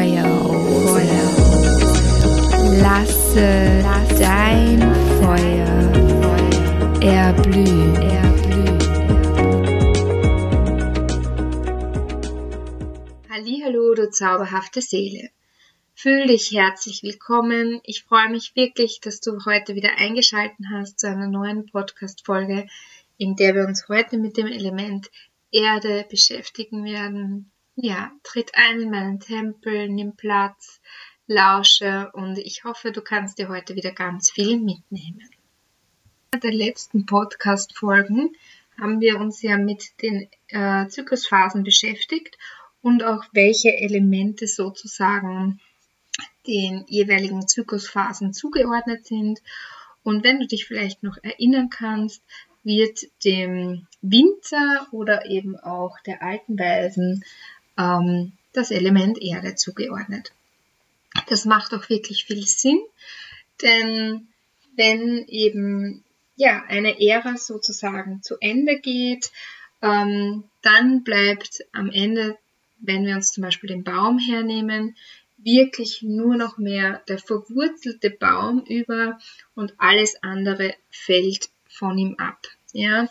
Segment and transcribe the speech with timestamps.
[0.00, 0.24] Feuer,
[0.86, 1.28] Feuer.
[2.80, 3.84] Lasse
[4.18, 4.80] dein
[5.20, 5.74] Feuer
[7.02, 7.90] erblühen.
[13.62, 15.28] Hallo, du zauberhafte Seele.
[15.94, 17.80] Fühl dich herzlich willkommen.
[17.84, 22.66] Ich freue mich wirklich, dass du heute wieder eingeschaltet hast zu einer neuen Podcast-Folge,
[23.18, 25.10] in der wir uns heute mit dem Element
[25.52, 27.49] Erde beschäftigen werden.
[27.82, 30.82] Ja, tritt ein in meinen Tempel, nimm Platz,
[31.26, 35.26] lausche und ich hoffe, du kannst dir heute wieder ganz viel mitnehmen.
[36.34, 38.36] In der letzten Podcast-Folgen
[38.78, 42.36] haben wir uns ja mit den äh, Zyklusphasen beschäftigt
[42.82, 45.58] und auch welche Elemente sozusagen
[46.46, 49.40] den jeweiligen Zyklusphasen zugeordnet sind.
[50.02, 52.22] Und wenn du dich vielleicht noch erinnern kannst,
[52.62, 57.24] wird dem Winter oder eben auch der alten Weisen
[57.80, 60.32] ähm, das Element Erde zugeordnet.
[61.28, 62.80] Das macht auch wirklich viel Sinn,
[63.62, 64.28] denn
[64.76, 66.04] wenn eben
[66.36, 69.30] ja eine Ära sozusagen zu Ende geht,
[69.82, 72.36] ähm, dann bleibt am Ende,
[72.78, 74.96] wenn wir uns zum Beispiel den Baum hernehmen,
[75.38, 79.18] wirklich nur noch mehr der verwurzelte Baum über
[79.54, 82.38] und alles andere fällt von ihm ab.
[82.72, 83.08] Ja,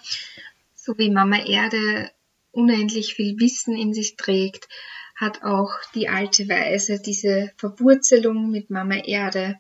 [0.76, 2.12] so wie Mama Erde
[2.60, 4.68] unendlich viel Wissen in sich trägt,
[5.16, 9.60] hat auch die alte Weise diese Verwurzelung mit Mama Erde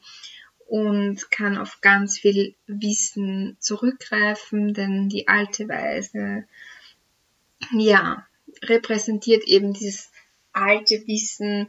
[0.67, 6.45] und kann auf ganz viel Wissen zurückgreifen, denn die alte Weise,
[7.71, 8.25] ja,
[8.63, 10.11] repräsentiert eben dieses
[10.53, 11.67] alte Wissen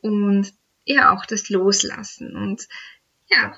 [0.00, 0.52] und
[0.84, 2.36] ja auch das Loslassen.
[2.36, 2.68] Und
[3.30, 3.56] ja,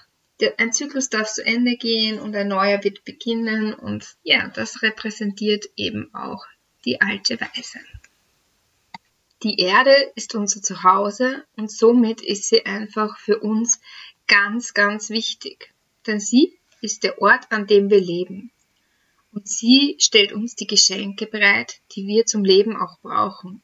[0.59, 5.67] ein Zyklus darf zu Ende gehen und ein neuer wird beginnen und ja, das repräsentiert
[5.77, 6.45] eben auch
[6.85, 7.81] die alte Weise.
[9.43, 13.81] Die Erde ist unser Zuhause und somit ist sie einfach für uns
[14.27, 15.73] ganz, ganz wichtig,
[16.07, 18.51] denn sie ist der Ort, an dem wir leben.
[19.33, 23.63] Und sie stellt uns die Geschenke bereit, die wir zum Leben auch brauchen.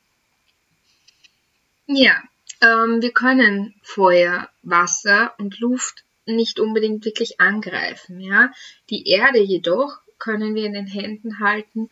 [1.87, 2.23] Ja,
[2.63, 8.21] ähm, wir können Feuer, Wasser und Luft nicht unbedingt wirklich angreifen.
[8.21, 8.53] Ja?
[8.91, 11.91] Die Erde jedoch können wir in den Händen halten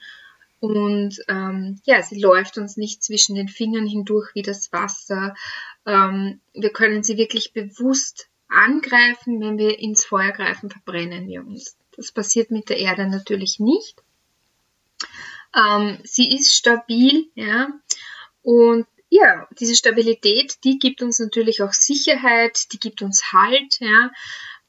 [0.64, 5.34] und ähm, ja, sie läuft uns nicht zwischen den Fingern hindurch wie das Wasser.
[5.84, 9.42] Ähm, wir können sie wirklich bewusst angreifen.
[9.42, 11.76] Wenn wir ins Feuer greifen, verbrennen wir uns.
[11.94, 14.02] Das passiert mit der Erde natürlich nicht.
[15.54, 17.68] Ähm, sie ist stabil, ja,
[18.40, 24.10] und ja, diese Stabilität, die gibt uns natürlich auch Sicherheit, die gibt uns Halt, ja.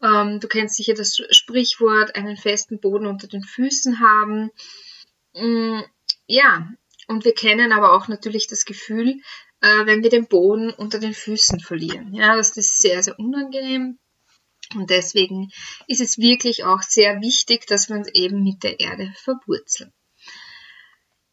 [0.04, 4.52] Ähm, du kennst sicher das Sprichwort, einen festen Boden unter den Füßen haben.
[5.36, 5.82] Mm,
[6.28, 6.70] ja,
[7.08, 9.22] und wir kennen aber auch natürlich das Gefühl,
[9.62, 12.14] äh, wenn wir den Boden unter den Füßen verlieren.
[12.14, 14.00] Ja, das ist sehr, sehr unangenehm.
[14.74, 15.52] Und deswegen
[15.88, 19.94] ist es wirklich auch sehr wichtig, dass wir uns eben mit der Erde verwurzeln.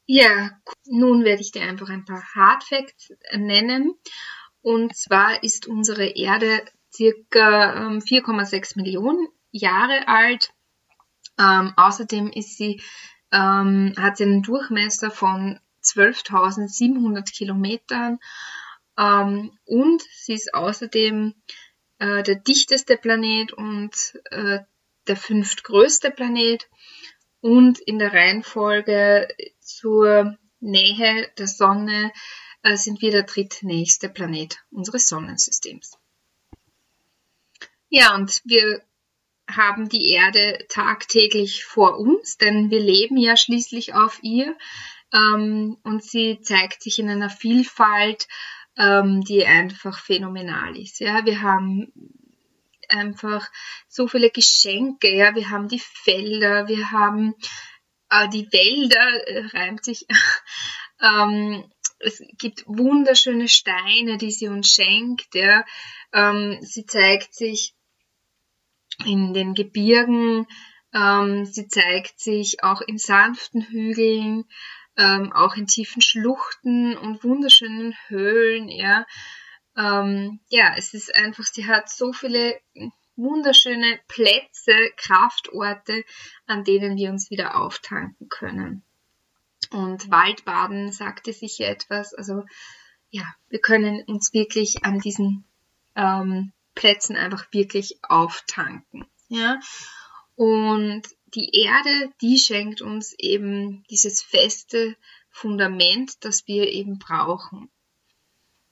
[0.05, 0.51] Ja,
[0.85, 3.95] nun werde ich dir einfach ein paar Hard Facts nennen.
[4.61, 10.53] Und zwar ist unsere Erde circa 4,6 ähm, Millionen Jahre alt.
[11.39, 12.83] Ähm, außerdem ist sie,
[13.33, 18.19] ähm, hat einen Durchmesser von 12.700 Kilometern
[18.99, 21.35] ähm, und sie ist außerdem
[21.99, 23.95] äh, der dichteste Planet und
[24.31, 24.61] äh,
[25.07, 26.69] der fünftgrößte Planet
[27.41, 29.29] und in der Reihenfolge
[29.59, 32.13] zur Nähe der Sonne
[32.63, 35.99] äh, sind wir der drittnächste Planet unseres Sonnensystems.
[37.89, 38.83] Ja, und wir
[39.57, 44.57] haben die Erde tagtäglich vor uns, denn wir leben ja schließlich auf ihr
[45.13, 48.29] ähm, und sie zeigt sich in einer Vielfalt,
[48.77, 51.01] ähm, die einfach phänomenal ist.
[51.01, 51.93] Ja, wir haben
[52.89, 53.49] einfach
[53.89, 55.15] so viele Geschenke.
[55.15, 57.35] Ja, wir haben die Felder, wir haben
[58.11, 60.07] äh, die Wälder, äh, reimt sich.
[61.03, 61.65] ähm,
[61.99, 65.35] es gibt wunderschöne Steine, die sie uns schenkt.
[65.35, 65.65] Ja.
[66.13, 67.75] Ähm, sie zeigt sich
[69.05, 70.47] in den Gebirgen,
[70.95, 74.45] ähm, sie zeigt sich auch in sanften Hügeln,
[74.97, 78.69] ähm, auch in tiefen Schluchten und wunderschönen Höhlen.
[78.69, 79.07] Ja.
[79.77, 82.61] Ähm, ja, es ist einfach, sie hat so viele
[83.17, 86.05] wunderschöne Plätze, Kraftorte,
[86.47, 88.83] an denen wir uns wieder auftanken können.
[89.71, 92.13] Und Waldbaden sagte sicher etwas.
[92.15, 92.45] Also
[93.11, 95.45] ja, wir können uns wirklich an diesen
[95.95, 99.07] ähm, Plätzen einfach wirklich auftanken.
[99.29, 99.61] Ja,
[100.37, 101.03] und
[101.35, 104.97] die Erde, die schenkt uns eben dieses feste
[105.31, 107.71] Fundament, das wir eben brauchen.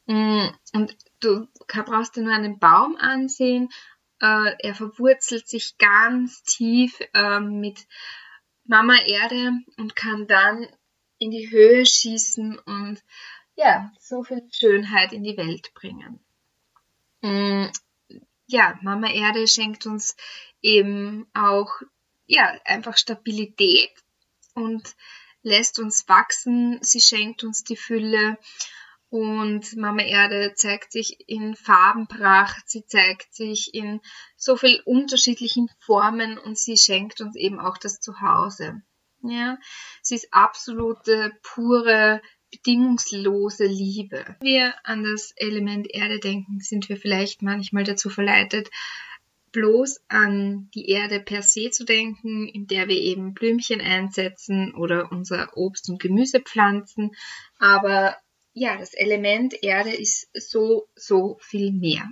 [0.07, 3.71] Mm, und du brauchst dir nur einen Baum ansehen.
[4.21, 7.87] Äh, er verwurzelt sich ganz tief äh, mit
[8.65, 10.67] Mama Erde und kann dann
[11.19, 13.03] in die Höhe schießen und
[13.57, 16.21] ja, so viel Schönheit in die Welt bringen.
[18.53, 20.17] Ja, Mama Erde schenkt uns
[20.61, 21.71] eben auch
[22.27, 23.93] ja, einfach Stabilität
[24.55, 24.97] und
[25.43, 26.83] lässt uns wachsen.
[26.83, 28.39] Sie schenkt uns die Fülle
[29.09, 34.01] und Mama Erde zeigt sich in Farbenpracht, sie zeigt sich in
[34.37, 38.83] so viel unterschiedlichen Formen und sie schenkt uns eben auch das Zuhause.
[39.23, 39.59] Ja,
[40.03, 42.21] sie ist absolute, pure,
[42.51, 44.37] bedingungslose Liebe.
[44.41, 48.71] Wenn wir an das Element Erde denken, sind wir vielleicht manchmal dazu verleitet,
[49.53, 55.11] bloß an die Erde per se zu denken, in der wir eben Blümchen einsetzen oder
[55.11, 57.13] unser Obst und Gemüse pflanzen.
[57.59, 58.17] Aber
[58.53, 62.11] ja, das Element Erde ist so, so viel mehr.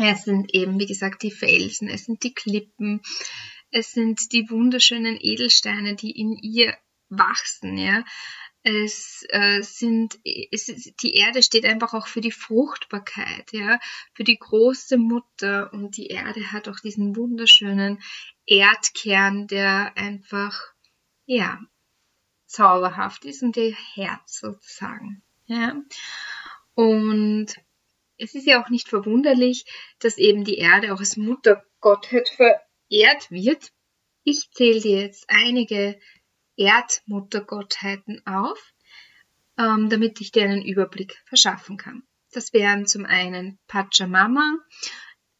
[0.00, 3.00] Es sind eben, wie gesagt, die Felsen, es sind die Klippen,
[3.70, 6.74] es sind die wunderschönen Edelsteine, die in ihr
[7.08, 8.04] wachsen, ja.
[8.68, 10.66] Es äh, sind, es,
[11.00, 13.78] die Erde steht einfach auch für die Fruchtbarkeit, ja,
[14.12, 18.02] für die große Mutter und die Erde hat auch diesen wunderschönen
[18.44, 20.60] Erdkern, der einfach,
[21.26, 21.60] ja,
[22.46, 25.22] zauberhaft ist und ihr Herz sozusagen.
[25.44, 25.80] Ja?
[26.74, 27.54] Und
[28.18, 29.64] es ist ja auch nicht verwunderlich,
[30.00, 33.72] dass eben die Erde auch als Muttergottheit verehrt wird.
[34.24, 36.00] Ich zähle dir jetzt einige
[36.56, 38.58] Erdmuttergottheiten auf,
[39.58, 42.02] ähm, damit ich dir einen Überblick verschaffen kann.
[42.32, 44.58] Das wären zum einen Pachamama,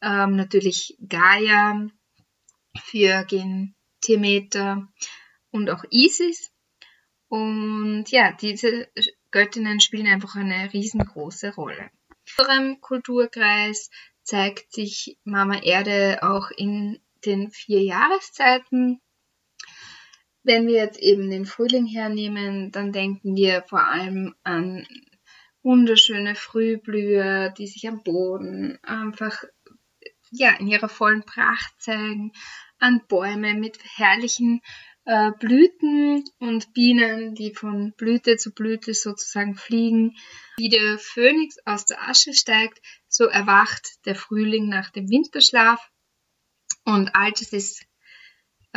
[0.00, 1.88] ähm, natürlich Gaia,
[2.84, 3.74] für Gen
[4.06, 4.88] Demeter
[5.50, 6.52] und auch Isis.
[7.28, 8.88] Und ja, diese
[9.30, 11.90] Göttinnen spielen einfach eine riesengroße Rolle.
[12.08, 13.90] In unserem Kulturkreis
[14.22, 19.00] zeigt sich Mama Erde auch in den vier Jahreszeiten.
[20.46, 24.87] Wenn wir jetzt eben den Frühling hernehmen, dann denken wir vor allem an
[25.64, 29.43] wunderschöne Frühblüher, die sich am Boden einfach
[30.31, 32.31] ja in ihrer vollen Pracht zeigen,
[32.78, 34.60] an Bäume mit herrlichen
[35.04, 40.14] äh, Blüten und Bienen, die von Blüte zu Blüte sozusagen fliegen.
[40.58, 42.78] Wie der Phönix aus der Asche steigt,
[43.08, 45.90] so erwacht der Frühling nach dem Winterschlaf
[46.84, 47.84] und Altes ist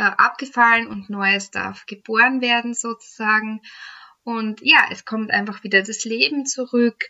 [0.00, 3.60] äh, abgefallen und Neues darf geboren werden sozusagen.
[4.22, 7.04] Und ja, es kommt einfach wieder das Leben zurück.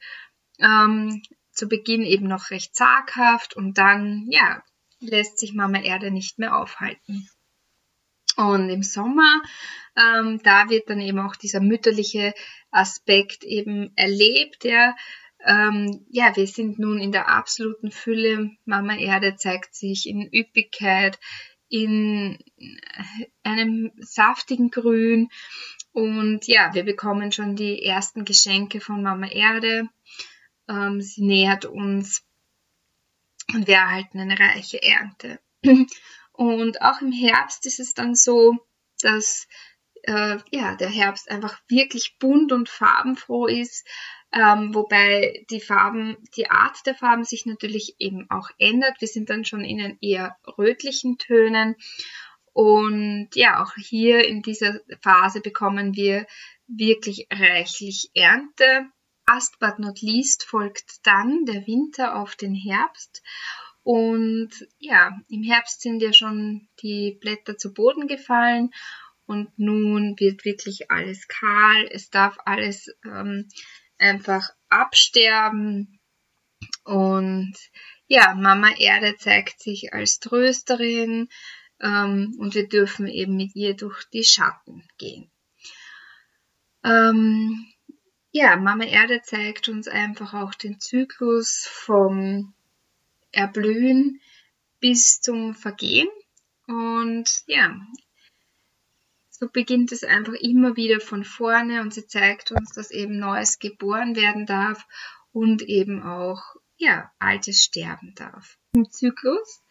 [0.59, 1.23] Ähm,
[1.53, 4.63] zu Beginn eben noch recht zaghaft und dann, ja,
[4.99, 7.29] lässt sich Mama Erde nicht mehr aufhalten.
[8.37, 9.43] Und im Sommer,
[9.97, 12.35] ähm, da wird dann eben auch dieser mütterliche
[12.71, 14.97] Aspekt eben erlebt, ja.
[15.45, 18.51] Ähm, ja, wir sind nun in der absoluten Fülle.
[18.65, 21.19] Mama Erde zeigt sich in Üppigkeit,
[21.71, 22.39] in
[23.43, 25.31] einem saftigen Grün.
[25.93, 29.89] Und ja, wir bekommen schon die ersten Geschenke von Mama Erde.
[30.69, 32.23] Ähm, sie nähert uns
[33.55, 35.41] und wir erhalten eine reiche Ernte.
[36.33, 38.57] Und auch im Herbst ist es dann so,
[39.03, 39.47] dass
[40.05, 43.87] äh, ja, der Herbst einfach wirklich bunt und farbenfroh ist,
[44.33, 49.01] ähm, wobei die Farben, die Art der Farben sich natürlich eben auch ändert.
[49.01, 51.75] Wir sind dann schon in den eher rötlichen Tönen.
[52.53, 56.27] Und ja, auch hier in dieser Phase bekommen wir
[56.67, 58.87] wirklich reichlich Ernte.
[59.29, 63.23] Last but not least folgt dann der Winter auf den Herbst.
[63.83, 68.71] Und ja, im Herbst sind ja schon die Blätter zu Boden gefallen
[69.31, 71.89] und nun wird wirklich alles kahl.
[71.93, 73.47] Es darf alles ähm,
[73.97, 76.01] einfach absterben.
[76.83, 77.55] Und
[78.09, 81.29] ja, Mama Erde zeigt sich als Trösterin
[81.81, 85.31] ähm, und wir dürfen eben mit ihr durch die Schatten gehen.
[86.83, 87.73] Ähm,
[88.33, 92.53] ja, Mama Erde zeigt uns einfach auch den Zyklus vom
[93.31, 94.21] Erblühen
[94.81, 96.09] bis zum Vergehen.
[96.67, 97.77] Und ja,
[99.41, 103.59] so beginnt es einfach immer wieder von vorne und sie zeigt uns, dass eben Neues
[103.59, 104.87] geboren werden darf
[105.33, 106.43] und eben auch,
[106.77, 108.59] ja, Altes sterben darf.
[108.75, 109.63] Im Zyklus,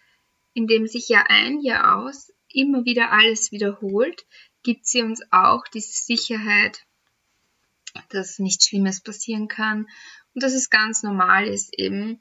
[0.53, 4.25] in dem sich Jahr ein, Jahr aus immer wieder alles wiederholt,
[4.63, 6.83] gibt sie uns auch diese Sicherheit,
[8.09, 9.87] dass nichts Schlimmes passieren kann
[10.33, 12.19] und dass es ganz normal ist, eben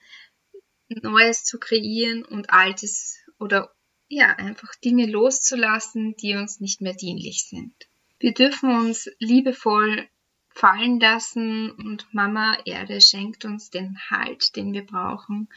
[0.89, 3.75] Neues zu kreieren und Altes oder
[4.09, 7.75] ja, einfach Dinge loszulassen, die uns nicht mehr dienlich sind.
[8.19, 10.09] Wir dürfen uns liebevoll
[10.51, 15.49] fallen lassen und Mama Erde schenkt uns den Halt, den wir brauchen.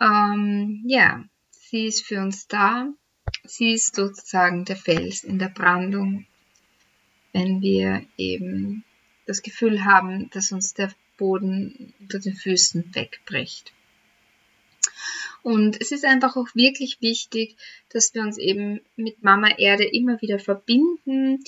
[0.00, 2.88] Ähm, ja, sie ist für uns da.
[3.44, 6.26] Sie ist sozusagen der Fels in der Brandung,
[7.32, 8.84] wenn wir eben
[9.26, 13.72] das Gefühl haben, dass uns der Boden unter den Füßen wegbricht.
[15.42, 17.56] Und es ist einfach auch wirklich wichtig,
[17.90, 21.42] dass wir uns eben mit Mama Erde immer wieder verbinden,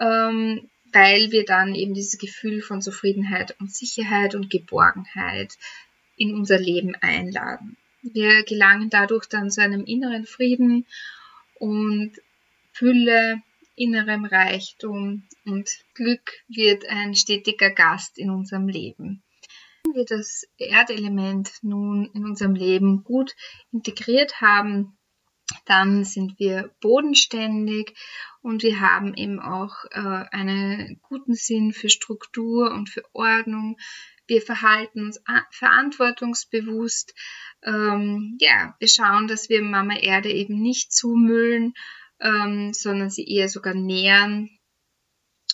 [0.00, 5.54] ähm, weil wir dann eben dieses Gefühl von Zufriedenheit und Sicherheit und Geborgenheit
[6.16, 7.76] in unser Leben einladen.
[8.02, 10.86] Wir gelangen dadurch dann zu einem inneren Frieden
[11.58, 12.12] und
[12.72, 13.42] Fülle,
[13.74, 19.22] innerem Reichtum und Glück wird ein stetiger Gast in unserem Leben.
[19.96, 23.34] Wir das Erdelement nun in unserem Leben gut
[23.72, 24.98] integriert haben,
[25.64, 27.94] dann sind wir bodenständig
[28.42, 33.78] und wir haben eben auch äh, einen guten Sinn für Struktur und für Ordnung.
[34.26, 37.14] Wir verhalten uns verantwortungsbewusst.
[37.62, 41.72] Ähm, ja, wir schauen, dass wir Mama Erde eben nicht zumüllen,
[42.20, 44.50] ähm, sondern sie eher sogar nähren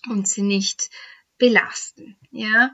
[0.09, 0.91] und sie nicht
[1.39, 2.17] belasten.
[2.33, 2.73] Ja,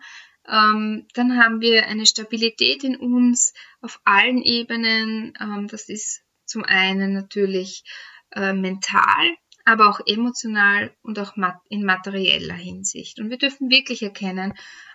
[0.51, 5.35] ähm, dann haben wir eine Stabilität in uns auf allen Ebenen.
[5.41, 7.85] Ähm, das ist zum einen natürlich
[8.33, 13.21] äh, mental, aber auch emotional und auch mat in materieller Hinsicht.
[13.21, 14.55] Und wir dürfen wirklich erkennen,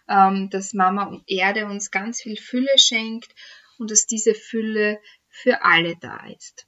[0.09, 3.33] ähm, dass Mama und Erde uns ganz viel Fülle schenkt
[3.77, 6.65] und dass diese Fülle für alle da ist.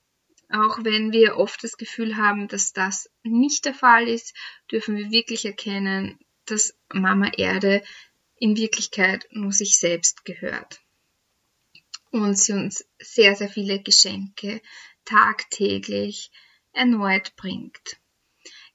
[0.49, 4.35] Auch wenn wir oft das Gefühl haben, dass das nicht der Fall ist,
[4.71, 7.81] dürfen wir wirklich erkennen, dass Mama Erde
[8.37, 10.81] in Wirklichkeit nur sich selbst gehört.
[12.11, 14.61] Und sie uns sehr, sehr viele Geschenke
[15.03, 16.31] tagtäglich
[16.71, 17.97] erneut bringt.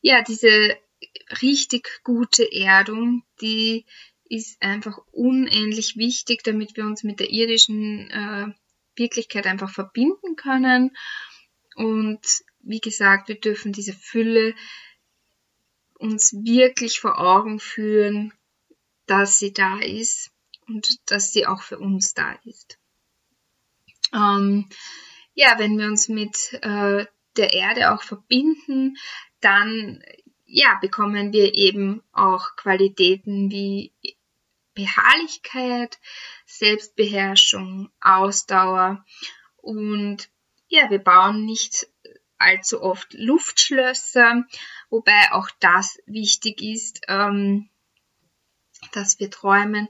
[0.00, 0.76] Ja, diese
[1.42, 3.84] richtig gute Erdung, die
[4.24, 8.46] ist einfach unendlich wichtig, damit wir uns mit der irdischen äh,
[8.96, 10.96] Wirklichkeit einfach verbinden können.
[11.74, 12.20] Und
[12.60, 14.54] wie gesagt, wir dürfen diese Fülle
[15.94, 18.32] uns wirklich vor Augen führen,
[19.10, 20.30] dass sie da ist
[20.68, 22.78] und dass sie auch für uns da ist.
[24.14, 24.68] Ähm,
[25.34, 28.96] ja, wenn wir uns mit äh, der Erde auch verbinden,
[29.40, 30.02] dann
[30.46, 33.92] ja, bekommen wir eben auch Qualitäten wie
[34.74, 35.98] Beharrlichkeit,
[36.46, 39.04] Selbstbeherrschung, Ausdauer
[39.56, 40.28] und
[40.68, 41.88] ja, wir bauen nicht
[42.38, 44.44] allzu oft Luftschlösser,
[44.88, 47.00] wobei auch das wichtig ist.
[47.08, 47.68] Ähm,
[48.92, 49.88] dass wir träumen.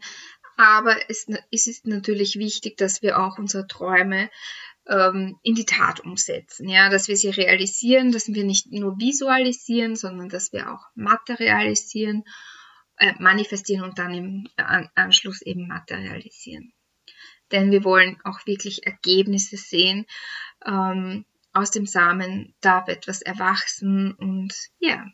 [0.57, 4.31] Aber es, es ist natürlich wichtig, dass wir auch unsere Träume
[4.87, 6.69] ähm, in die Tat umsetzen.
[6.69, 12.25] Ja, dass wir sie realisieren, dass wir nicht nur visualisieren, sondern dass wir auch materialisieren,
[12.97, 16.73] äh, manifestieren und dann im An Anschluss eben materialisieren.
[17.53, 20.07] Denn wir wollen auch wirklich Ergebnisse sehen.
[20.65, 25.07] Ähm, aus dem Samen darf etwas erwachsen und ja,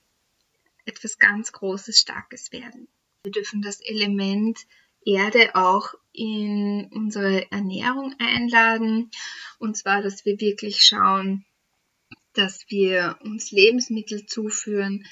[0.84, 2.88] etwas ganz Großes, Starkes werden.
[3.26, 4.56] Wir dürfen das Element
[5.04, 9.10] Erde auch in unsere Ernährung einladen.
[9.58, 11.44] Und zwar, dass wir wirklich schauen,
[12.34, 15.04] dass wir uns Lebensmittel zuführen,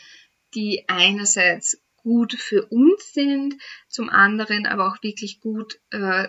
[0.54, 3.56] die einerseits gut für uns sind,
[3.88, 6.28] zum anderen aber auch wirklich gut äh,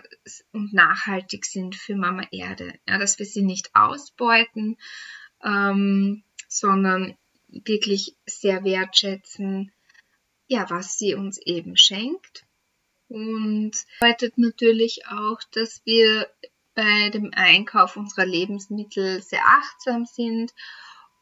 [0.50, 2.74] und nachhaltig sind für Mama Erde.
[2.88, 4.76] Ja, dass wir sie nicht ausbeuten,
[5.44, 7.16] ähm, sondern
[7.46, 9.70] wirklich sehr wertschätzen,
[10.48, 12.44] ja, was sie uns eben schenkt.
[13.08, 16.28] Und bedeutet natürlich auch, dass wir
[16.74, 20.52] bei dem Einkauf unserer Lebensmittel sehr achtsam sind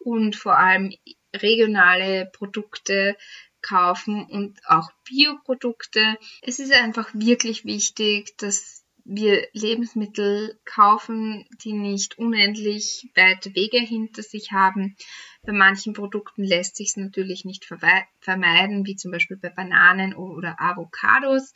[0.01, 0.93] und vor allem
[1.35, 3.17] regionale Produkte
[3.63, 6.19] kaufen und auch Bioprodukte.
[6.43, 14.23] Es ist einfach wirklich wichtig, dass wir Lebensmittel kaufen, die nicht unendlich weite Wege hinter
[14.23, 14.97] sich haben.
[15.43, 20.61] Bei manchen Produkten lässt sich es natürlich nicht vermeiden, wie zum Beispiel bei Bananen oder
[20.61, 21.53] Avocados.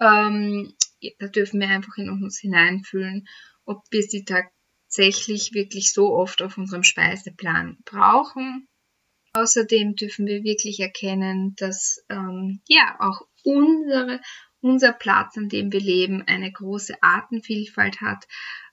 [0.00, 0.72] Ähm,
[1.18, 3.28] da dürfen wir einfach in uns hineinfühlen,
[3.64, 8.66] ob wir sie tatsächlich wirklich so oft auf unserem Speiseplan brauchen.
[9.32, 14.20] Außerdem dürfen wir wirklich erkennen, dass ähm, ja auch unsere
[14.60, 18.26] unser Platz, an dem wir leben, eine große Artenvielfalt hat.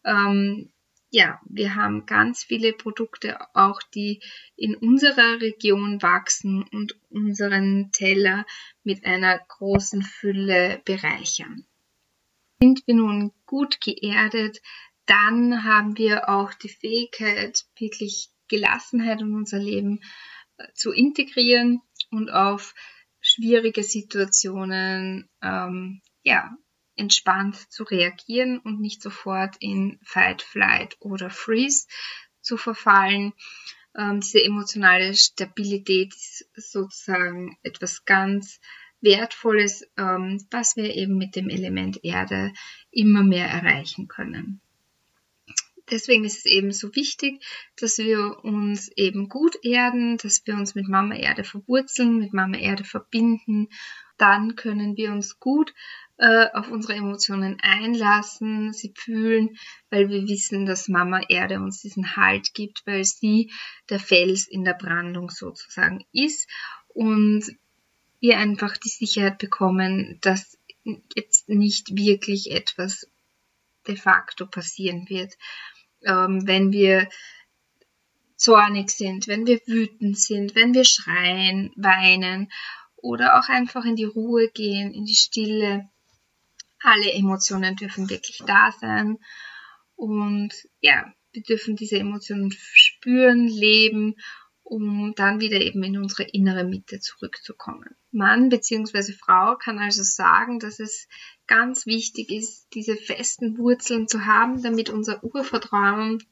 [0.03, 0.72] Ähm,
[1.10, 4.22] ja, wir haben ganz viele Produkte auch, die
[4.56, 8.46] in unserer Region wachsen und unseren Teller
[8.84, 11.65] mit einer großen Fülle bereichern.
[12.60, 14.62] Sind wir nun gut geerdet,
[15.06, 20.01] dann haben wir auch die Fähigkeit, wirklich Gelassenheit in unser Leben
[20.58, 22.74] äh, zu integrieren und auf
[23.38, 26.58] schwierige Situationen ähm, ja
[26.96, 31.88] entspannt zu reagieren und nicht sofort in Fight, Flight oder Freeze
[32.41, 33.34] zu verfallen.
[33.96, 38.60] Ähm, diese emotionale Stabilität ist sozusagen etwas ganz
[39.01, 42.51] Wertvolles, ähm, was wir eben mit dem Element Erde
[42.89, 44.62] immer mehr erreichen können.
[45.89, 47.44] Deswegen ist es eben so wichtig,
[47.77, 52.58] dass wir uns eben gut erden, dass wir uns mit Mama Erde verwurzeln, mit Mama
[52.58, 53.70] Erde verbinden.
[54.17, 55.74] Dann können wir uns gut
[56.17, 59.58] äh, auf unsere Emotionen einlassen, sie fühlen,
[59.89, 63.51] weil wir wissen, dass Mama Erde uns diesen Halt gibt, weil sie
[63.89, 66.50] der Fels in der Brandung sozusagen ist
[66.88, 67.46] und
[68.20, 70.58] wir einfach die Sicherheit bekommen, dass
[71.15, 73.08] jetzt nicht wirklich etwas
[73.88, 75.38] de facto passieren wird,
[76.08, 77.08] ähm, wenn wir
[78.36, 82.52] zornig sind, wenn wir wütend sind, wenn wir schreien, weinen
[82.96, 85.90] oder auch einfach in die Ruhe gehen, in die Stille.
[86.80, 89.18] Alle Emotionen dürfen wirklich da sein.
[89.96, 94.16] Und ja, wir dürfen diese Emotionen spüren, leben,
[94.70, 97.96] um dann wieder eben in unsere innere Mitte zurückzukommen.
[98.12, 99.14] Mann bzw.
[99.14, 101.08] Frau kann also sagen, dass es
[101.48, 106.24] ganz wichtig ist, diese festen Wurzeln zu haben, damit unser Urvertrauen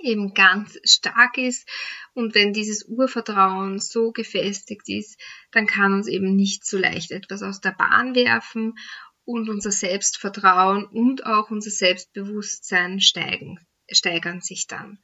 [0.00, 1.68] eben ganz stark ist.
[2.14, 5.20] Und wenn dieses Urvertrauen so gefestigt ist,
[5.50, 8.78] dann kann uns eben nicht so leicht etwas aus der Bahn werfen
[9.24, 13.58] und unser Selbstvertrauen und auch unser Selbstbewusstsein steigen,
[13.90, 14.98] steigern sich dann.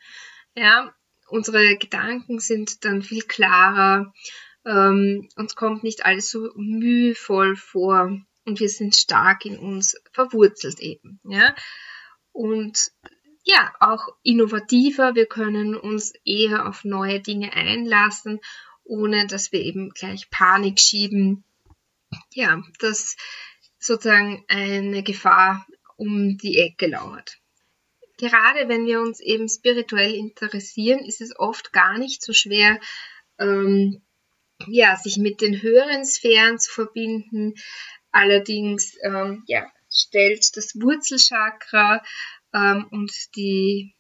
[0.55, 0.95] Ja,
[1.35, 4.15] unsere Gedanken sind dann viel klarer,
[4.65, 10.79] ähm, uns kommt nicht alles so mühevoll vor und wir sind stark in uns verwurzelt
[10.79, 11.53] eben, ja.
[12.31, 12.93] Und
[13.43, 18.39] ja, auch innovativer, wir können uns eher auf neue Dinge einlassen,
[18.85, 21.43] ohne dass wir eben gleich Panik schieben.
[22.33, 23.17] Ja, das
[23.79, 27.39] sozusagen eine Gefahr um die Ecke lauert.
[28.17, 32.81] Gerade wenn wir uns eben spirituell interessieren, ist es oft gar nicht so schwer,
[33.39, 34.03] ähm,
[34.67, 37.55] ja, sich mit den höheren Sphären zu verbinden.
[38.13, 42.03] Allerdings ähm, ja, stellt das Wurzelchakra
[42.53, 43.95] ähm, und die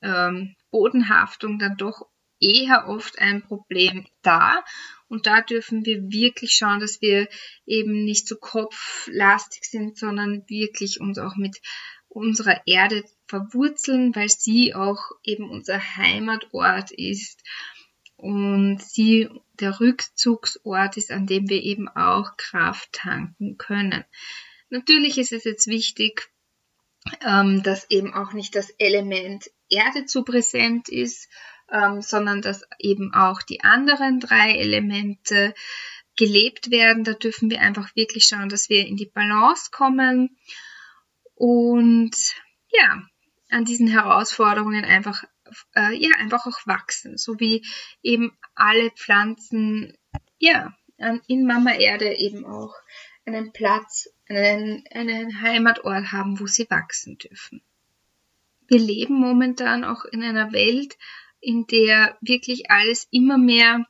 [0.00, 2.08] ähm, Bodenhaftung dann doch
[2.40, 4.64] eher oft ein Problem da.
[5.08, 7.28] Und da dürfen wir wirklich schauen, dass wir
[7.66, 11.60] eben nicht so kopflastig sind, sondern wirklich uns auch mit
[12.08, 17.42] unserer Erde verwurzeln, weil sie auch eben unser Heimatort ist
[18.16, 24.04] und sie der Rückzugsort ist, an dem wir eben auch Kraft tanken können.
[24.68, 26.30] Natürlich ist es jetzt wichtig,
[27.26, 31.30] ähm, dass eben auch nicht das Element Erde zu präsent ist,
[31.70, 35.54] ähm, sondern dass eben auch die anderen drei Elemente
[36.16, 37.02] gelebt werden.
[37.02, 40.36] Da dürfen wir einfach wirklich schauen, dass wir in die Balance kommen
[41.34, 42.14] und
[42.70, 43.02] ja,
[43.52, 45.24] an diesen Herausforderungen einfach
[45.74, 47.64] äh, ja einfach auch wachsen, so wie
[48.02, 49.96] eben alle Pflanzen
[50.38, 50.74] ja
[51.26, 52.74] in Mama Erde eben auch
[53.24, 57.62] einen Platz, einen, einen Heimatort haben, wo sie wachsen dürfen.
[58.68, 60.96] Wir leben momentan auch in einer Welt,
[61.40, 63.84] in der wirklich alles immer mehr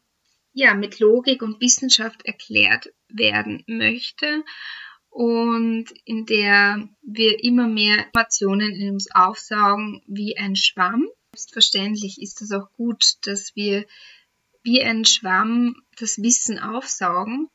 [0.54, 4.44] ja, mit Logik und Wissenschaft erklärt werden möchte
[5.12, 11.06] und in der wir immer mehr Informationen in uns aufsaugen wie ein Schwamm.
[11.34, 13.84] Selbstverständlich ist es auch gut, dass wir
[14.62, 17.50] wie ein Schwamm das Wissen aufsaugen.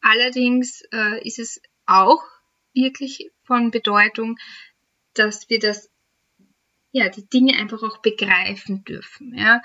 [0.00, 2.22] Allerdings äh, ist es auch
[2.72, 4.38] wirklich von Bedeutung,
[5.12, 5.90] dass wir das
[6.90, 9.60] ja, die Dinge einfach auch begreifen dürfen, ja.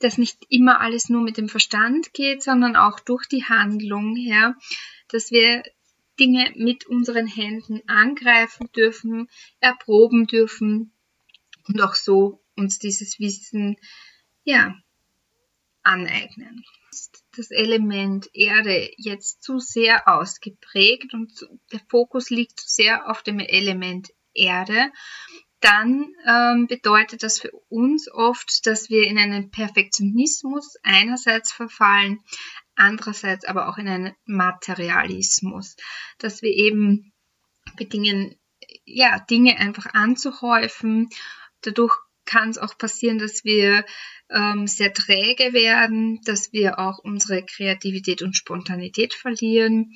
[0.00, 4.54] Dass nicht immer alles nur mit dem Verstand geht, sondern auch durch die Handlung, ja.
[5.08, 5.62] Dass wir
[6.18, 9.28] Dinge mit unseren Händen angreifen dürfen,
[9.60, 10.92] erproben dürfen
[11.66, 13.76] und auch so uns dieses Wissen,
[14.44, 14.76] ja,
[15.82, 16.64] aneignen.
[17.36, 21.32] Das Element Erde jetzt zu sehr ausgeprägt und
[21.72, 24.92] der Fokus liegt zu sehr auf dem Element Erde
[25.64, 32.20] dann ähm, bedeutet das für uns oft, dass wir in einen Perfektionismus einerseits verfallen,
[32.76, 35.76] andererseits aber auch in einen Materialismus,
[36.18, 37.12] dass wir eben
[37.76, 38.36] bedingen,
[38.84, 41.08] ja, Dinge einfach anzuhäufen.
[41.62, 43.84] Dadurch kann es auch passieren, dass wir
[44.30, 49.92] ähm, sehr träge werden, dass wir auch unsere Kreativität und Spontanität verlieren.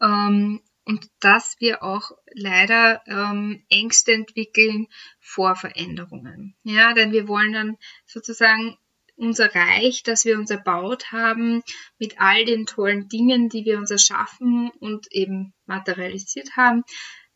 [0.00, 4.86] Ähm, und dass wir auch leider ähm, Ängste entwickeln
[5.18, 6.56] vor Veränderungen.
[6.62, 8.78] Ja, denn wir wollen dann sozusagen
[9.16, 11.62] unser Reich, das wir uns erbaut haben,
[11.98, 16.84] mit all den tollen Dingen, die wir uns erschaffen und eben materialisiert haben,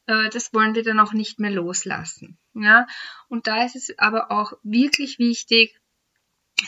[0.06, 2.38] äh, das wollen wir dann auch nicht mehr loslassen.
[2.54, 2.86] Ja?
[3.28, 5.80] Und da ist es aber auch wirklich wichtig,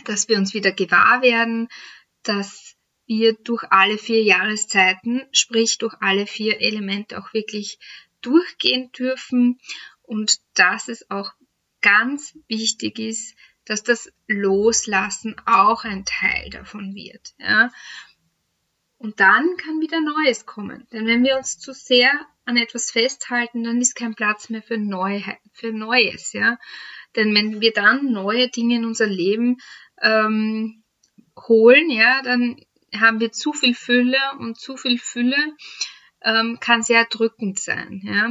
[0.05, 1.69] dass wir uns wieder gewahr werden,
[2.23, 7.79] dass wir durch alle vier Jahreszeiten, sprich durch alle vier Elemente auch wirklich
[8.23, 9.59] durchgehen dürfen
[10.03, 11.33] und dass es auch
[11.81, 17.35] ganz wichtig ist, dass das Loslassen auch ein Teil davon wird.
[17.39, 17.71] Ja?
[18.99, 20.87] Und dann kann wieder Neues kommen.
[20.93, 22.11] Denn wenn wir uns zu sehr
[22.45, 26.33] an etwas festhalten, dann ist kein Platz mehr für, Neuheit, für Neues.
[26.33, 26.59] Ja?
[27.17, 29.59] Denn wenn wir dann neue Dinge in unser Leben
[30.01, 30.83] ähm,
[31.37, 32.57] holen, ja, dann
[32.95, 35.57] haben wir zu viel Fülle und zu viel Fülle
[36.23, 38.03] ähm, kann sehr drückend sein.
[38.05, 38.31] Ja?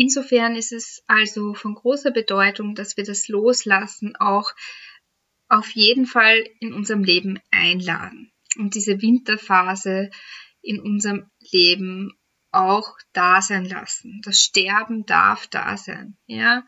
[0.00, 4.52] Insofern ist es also von großer Bedeutung, dass wir das Loslassen auch
[5.48, 10.10] auf jeden Fall in unserem Leben einladen und diese Winterphase
[10.62, 12.16] in unserem Leben
[12.52, 14.22] auch da sein lassen.
[14.22, 16.64] Das Sterben darf da sein, ja,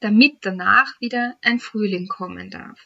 [0.00, 2.78] damit danach wieder ein Frühling kommen darf.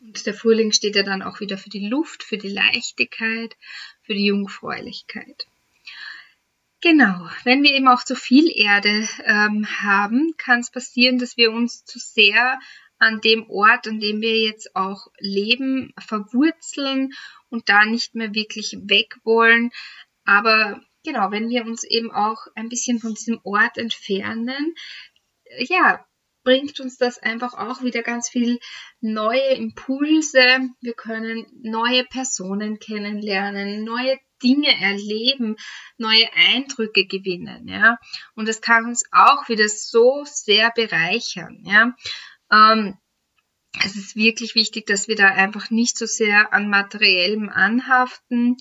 [0.00, 3.56] Und der Frühling steht ja dann auch wieder für die Luft, für die Leichtigkeit,
[4.02, 5.46] für die Jungfräulichkeit.
[6.82, 11.50] Genau, wenn wir eben auch zu viel Erde ähm, haben, kann es passieren, dass wir
[11.50, 12.58] uns zu sehr
[12.98, 17.12] an dem Ort, an dem wir jetzt auch leben, verwurzeln
[17.48, 19.70] und da nicht mehr wirklich weg wollen.
[20.24, 24.74] Aber genau, wenn wir uns eben auch ein bisschen von diesem Ort entfernen,
[25.58, 26.04] ja,
[26.42, 28.60] bringt uns das einfach auch wieder ganz viel
[29.00, 30.70] neue Impulse.
[30.80, 35.56] Wir können neue Personen kennenlernen, neue Dinge erleben,
[35.98, 37.98] neue Eindrücke gewinnen, ja.
[38.34, 41.94] Und das kann uns auch wieder so sehr bereichern, ja.
[42.50, 42.96] Ähm,
[43.84, 48.56] es ist wirklich wichtig, dass wir da einfach nicht so sehr an materiellem anhaften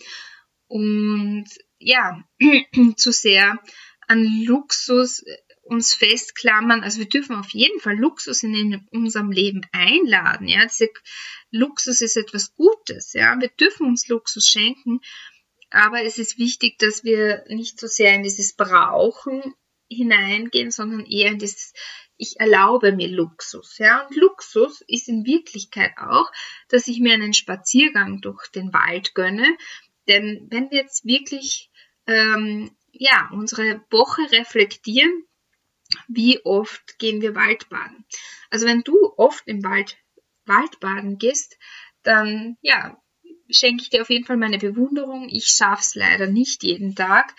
[0.68, 1.46] und
[1.80, 2.24] ja,
[2.98, 3.60] zu sehr
[4.08, 5.24] an Luxus
[5.64, 6.84] uns festklammern.
[6.84, 10.48] Also wir dürfen auf jeden Fall Luxus in unserem Leben einladen.
[10.48, 10.68] Ja,
[11.52, 13.14] Luxus ist etwas Gutes.
[13.14, 15.00] Ja, wir dürfen uns Luxus schenken,
[15.70, 19.54] aber es ist wichtig, dass wir nicht so sehr in dieses Brauchen
[19.90, 21.74] hineingehen, sondern eher in dieses
[22.18, 23.78] ich erlaube mir Luxus.
[23.78, 26.32] Ja, und Luxus ist in Wirklichkeit auch,
[26.70, 29.58] dass ich mir einen Spaziergang durch den Wald gönne.
[30.08, 31.70] Denn wenn wir jetzt wirklich
[32.08, 35.24] ähm, ja unsere Woche reflektieren,
[36.08, 38.06] wie oft gehen wir Waldbaden?
[38.50, 39.98] Also wenn du oft im Wald
[40.46, 41.58] Waldbaden gehst,
[42.04, 43.02] dann ja,
[43.50, 45.30] schenke ich dir auf jeden Fall meine Bewunderung.
[45.30, 47.34] Ich schaff's leider nicht jeden Tag.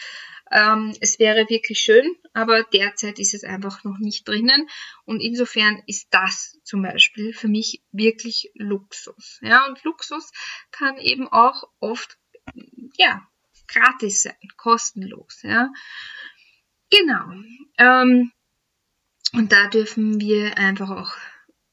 [0.51, 4.69] Ähm, es wäre wirklich schön, aber derzeit ist es einfach noch nicht drinnen.
[5.05, 9.40] Und insofern ist das zum Beispiel für mich wirklich Luxus.
[9.42, 10.31] Ja, und Luxus
[10.71, 12.16] kann eben auch oft,
[12.97, 13.27] ja,
[13.66, 15.42] gratis sein, kostenlos.
[15.42, 15.73] Ja,
[16.90, 17.33] genau.
[17.79, 18.31] Ähm,
[19.33, 21.16] und da dürfen wir einfach auch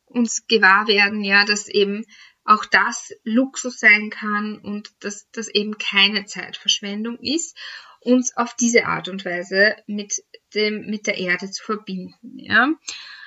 [0.05, 2.05] uns gewahr werden, ja, dass eben
[2.45, 7.57] auch das Luxus sein kann und dass das eben keine Zeitverschwendung ist,
[8.01, 12.69] uns auf diese Art und Weise mit dem, mit der Erde zu verbinden, ja.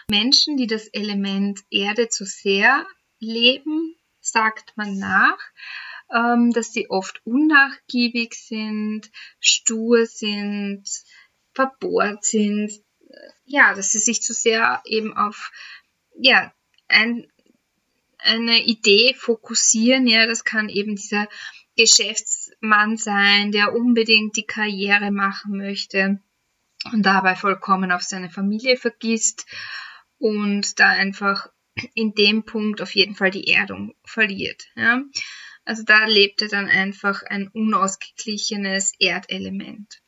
[0.09, 2.87] Menschen, die das Element Erde zu sehr
[3.19, 5.39] leben, sagt man nach,
[6.15, 10.85] ähm, dass sie oft unnachgiebig sind, stur sind,
[11.55, 12.71] verbohrt sind,
[13.45, 15.51] ja, dass sie sich zu sehr eben auf,
[16.17, 16.53] ja,
[16.89, 17.27] ein,
[18.27, 21.29] eine Idee fokussieren, ja, das kann eben dieser
[21.77, 26.21] Geschäftsmann sein, der unbedingt die Karriere machen möchte
[26.93, 29.47] und dabei vollkommen auf seine Familie vergisst
[30.19, 31.49] und da einfach
[31.95, 34.65] in dem Punkt auf jeden Fall die Erdung verliert.
[34.77, 35.03] Ja.
[35.65, 40.01] Also da lebt er dann einfach ein unausgeglichenes Erdelement.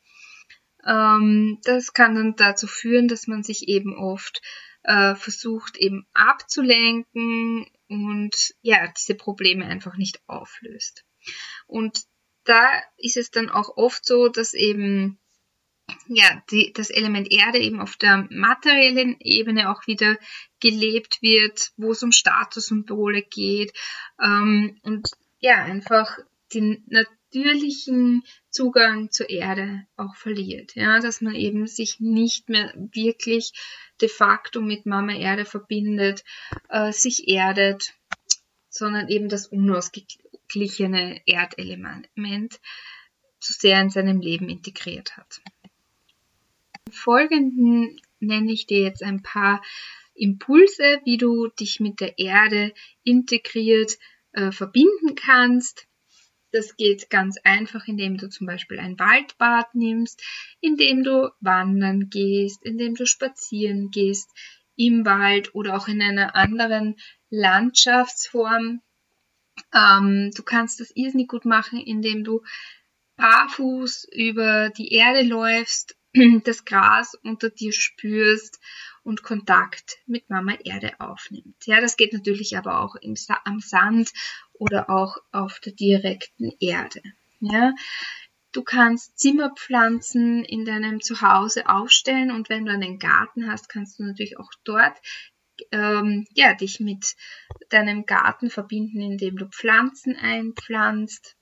[0.85, 4.41] Ähm, das kann dann dazu führen, dass man sich eben oft
[4.83, 11.03] äh, versucht eben abzulenken und ja, diese Probleme einfach nicht auflöst.
[11.67, 12.03] Und
[12.45, 15.19] da ist es dann auch oft so, dass eben
[16.07, 20.17] ja, die, das Element Erde eben auf der materiellen Ebene auch wieder
[20.59, 23.73] gelebt wird, wo es um Statussymbole geht
[24.21, 26.17] ähm, und ja, einfach
[26.53, 30.75] die natürlichen Zugang zur Erde auch verliert.
[30.75, 33.53] Ja, dass man eben sich nicht mehr wirklich
[34.01, 36.23] de facto mit Mama Erde verbindet,
[36.69, 37.93] äh, sich erdet,
[38.69, 42.59] sondern eben das unausgeglichene Erdelement
[43.39, 45.41] zu sehr in seinem Leben integriert hat.
[46.85, 49.61] Im Folgenden nenne ich dir jetzt ein paar
[50.15, 53.97] Impulse, wie du dich mit der Erde integriert
[54.33, 55.87] äh, verbinden kannst.
[56.51, 60.23] Das geht ganz einfach, indem du zum Beispiel ein Waldbad nimmst,
[60.61, 64.29] indem du wandern gehst, indem du spazieren gehst
[64.75, 66.95] im Wald oder auch in einer anderen
[67.29, 68.81] Landschaftsform.
[69.73, 72.41] Ähm, du kannst das irrsinnig gut machen, indem du
[73.17, 75.98] barfuß über die Erde läufst,
[76.43, 78.59] das Gras unter dir spürst
[79.03, 81.65] und Kontakt mit Mama Erde aufnimmt.
[81.65, 84.11] Ja, das geht natürlich aber auch im, am Sand
[84.53, 87.01] oder auch auf der direkten Erde.
[87.39, 87.73] Ja,
[88.51, 94.03] du kannst Zimmerpflanzen in deinem Zuhause aufstellen und wenn du einen Garten hast, kannst du
[94.03, 94.97] natürlich auch dort
[95.71, 97.15] ähm, ja, dich mit
[97.69, 101.35] deinem Garten verbinden, indem du Pflanzen einpflanzt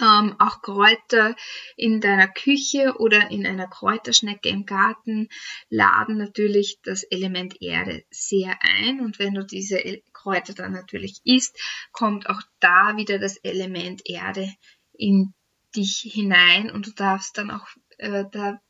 [0.00, 1.34] ähm, auch Kräuter
[1.76, 5.28] in deiner Küche oder in einer Kräuterschnecke im Garten
[5.68, 9.00] laden natürlich das Element Erde sehr ein.
[9.00, 11.58] Und wenn du diese Kräuter dann natürlich isst,
[11.92, 14.52] kommt auch da wieder das Element Erde
[14.92, 15.34] in
[15.74, 16.70] dich hinein.
[16.70, 17.66] Und du darfst dann auch
[17.98, 18.60] äh, da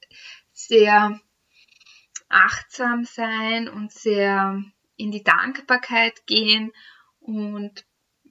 [0.53, 1.21] sehr
[2.29, 4.63] achtsam sein und sehr
[4.97, 6.73] in die Dankbarkeit gehen.
[7.21, 7.85] Und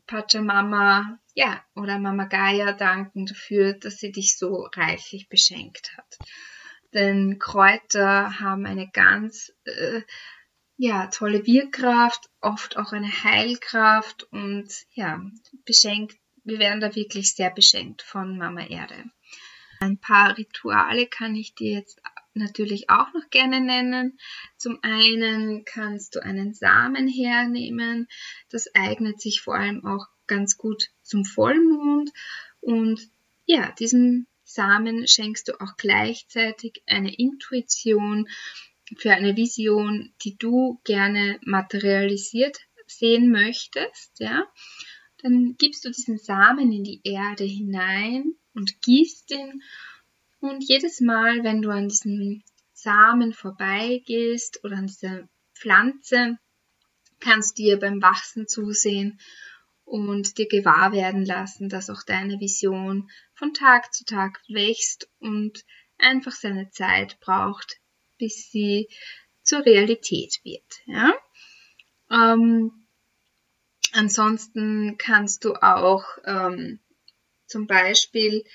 [0.07, 6.17] Pachamama, ja, oder Mama Gaia danken dafür, dass sie dich so reichlich beschenkt hat.
[6.93, 10.01] Denn Kräuter haben eine ganz äh,
[10.77, 15.21] ja, tolle Wirkkraft, oft auch eine Heilkraft und ja,
[15.65, 19.05] beschenkt, wir werden da wirklich sehr beschenkt von Mama Erde.
[19.79, 22.01] Ein paar Rituale kann ich dir jetzt
[22.33, 24.19] natürlich auch noch gerne nennen.
[24.57, 28.07] Zum einen kannst du einen Samen hernehmen.
[28.49, 32.09] Das eignet sich vor allem auch ganz gut zum Vollmond.
[32.61, 33.09] Und
[33.45, 38.29] ja, diesem Samen schenkst du auch gleichzeitig eine Intuition
[38.95, 44.45] für eine Vision, die du gerne materialisiert sehen möchtest, ja.
[45.21, 49.61] Dann gibst du diesen Samen in die Erde hinein und gießt ihn
[50.39, 52.41] und jedes Mal, wenn du an diesem
[52.73, 56.39] Samen vorbeigehst oder an dieser Pflanze,
[57.19, 59.19] kannst du dir beim Wachsen zusehen
[59.91, 65.65] und dir gewahr werden lassen, dass auch deine Vision von Tag zu Tag wächst und
[65.97, 67.81] einfach seine Zeit braucht,
[68.17, 68.87] bis sie
[69.43, 70.63] zur Realität wird.
[70.85, 71.13] Ja?
[72.09, 72.87] Ähm,
[73.91, 76.79] ansonsten kannst du auch ähm,
[77.45, 78.45] zum Beispiel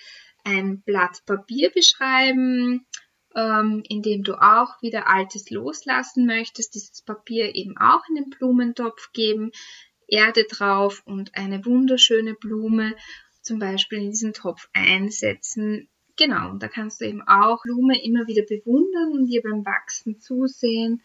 [0.43, 2.87] ein Blatt Papier beschreiben,
[3.35, 6.75] ähm, in dem du auch wieder Altes loslassen möchtest.
[6.75, 9.53] Dieses Papier eben auch in den Blumentopf geben,
[10.07, 12.95] Erde drauf und eine wunderschöne Blume
[13.43, 15.89] zum Beispiel in diesen Topf einsetzen.
[16.17, 20.21] Genau, und da kannst du eben auch Blume immer wieder bewundern und ihr beim Wachsen
[20.21, 21.03] zusehen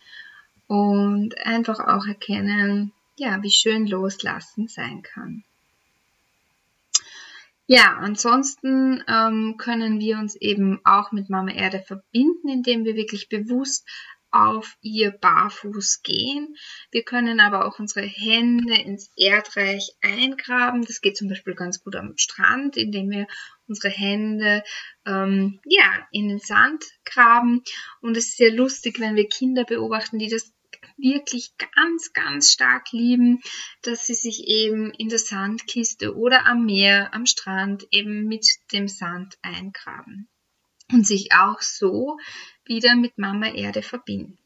[0.67, 5.43] und einfach auch erkennen, ja, wie schön loslassen sein kann.
[7.67, 13.29] Ja, ansonsten ähm, können wir uns eben auch mit Mama Erde verbinden, indem wir wirklich
[13.29, 13.87] bewusst
[14.31, 16.55] auf ihr barfuß gehen.
[16.91, 20.83] Wir können aber auch unsere Hände ins Erdreich eingraben.
[20.83, 23.27] Das geht zum Beispiel ganz gut am Strand, indem wir
[23.67, 24.63] unsere Hände
[25.05, 27.63] ähm, ja in den Sand graben.
[28.01, 30.53] Und es ist sehr lustig, wenn wir Kinder beobachten, die das
[30.97, 33.41] wirklich ganz, ganz stark lieben,
[33.81, 38.87] dass sie sich eben in der Sandkiste oder am Meer, am Strand eben mit dem
[38.87, 40.27] Sand eingraben
[40.91, 42.17] und sich auch so
[42.65, 44.37] wieder mit Mama Erde verbinden.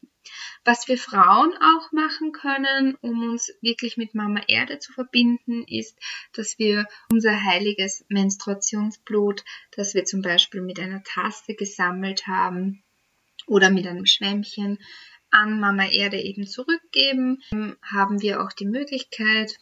[0.64, 5.96] Was wir Frauen auch machen können, um uns wirklich mit Mama Erde zu verbinden, ist,
[6.32, 12.82] dass wir unser heiliges Menstruationsblut, das wir zum Beispiel mit einer Tasse gesammelt haben
[13.46, 14.78] oder mit einem Schwämmchen,
[15.30, 17.42] an Mama Erde eben zurückgeben,
[17.82, 19.56] haben wir auch die Möglichkeit,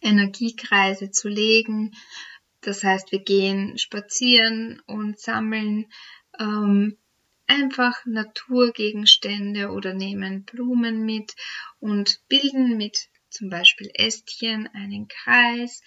[0.00, 1.92] Energiekreise zu legen.
[2.60, 5.86] Das heißt, wir gehen spazieren und sammeln
[6.38, 6.98] ähm,
[7.52, 11.34] einfach Naturgegenstände oder nehmen Blumen mit
[11.80, 15.82] und bilden mit zum Beispiel Ästchen einen Kreis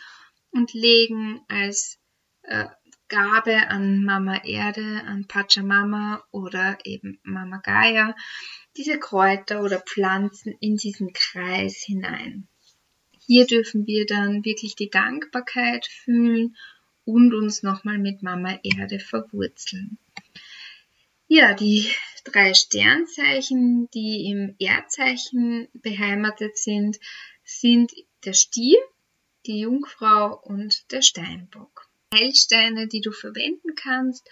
[0.51, 1.97] und legen als
[2.43, 2.65] äh,
[3.07, 8.15] Gabe an Mama Erde, an Pachamama oder eben Mama Gaia
[8.77, 12.47] diese Kräuter oder Pflanzen in diesen Kreis hinein.
[13.25, 16.55] Hier dürfen wir dann wirklich die Dankbarkeit fühlen
[17.05, 19.97] und uns nochmal mit Mama Erde verwurzeln.
[21.27, 21.89] Ja, die
[22.23, 26.99] drei Sternzeichen, die im Erdzeichen beheimatet sind,
[27.43, 27.91] sind
[28.25, 28.79] der Stier,
[29.45, 31.87] die Jungfrau und der Steinbock.
[32.13, 34.29] Heilsteine, die du verwenden kannst,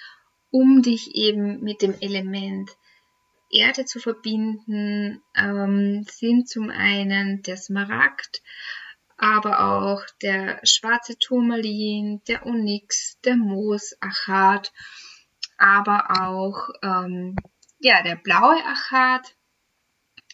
[0.52, 2.70] um dich eben mit dem Element
[3.52, 8.42] Erde zu verbinden, ähm, sind zum einen der Smaragd,
[9.18, 14.72] aber auch der schwarze Turmalin, der Onyx, der Moos, Achat,
[15.64, 17.36] aber auch ähm,
[17.80, 19.36] ja, der blaue Achat.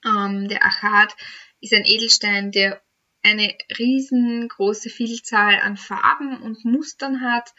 [0.04, 1.16] Ähm, der Achat
[1.62, 2.82] ist ein Edelstein, der
[3.22, 7.54] eine riesengroße Vielzahl an Farben und Mustern hat.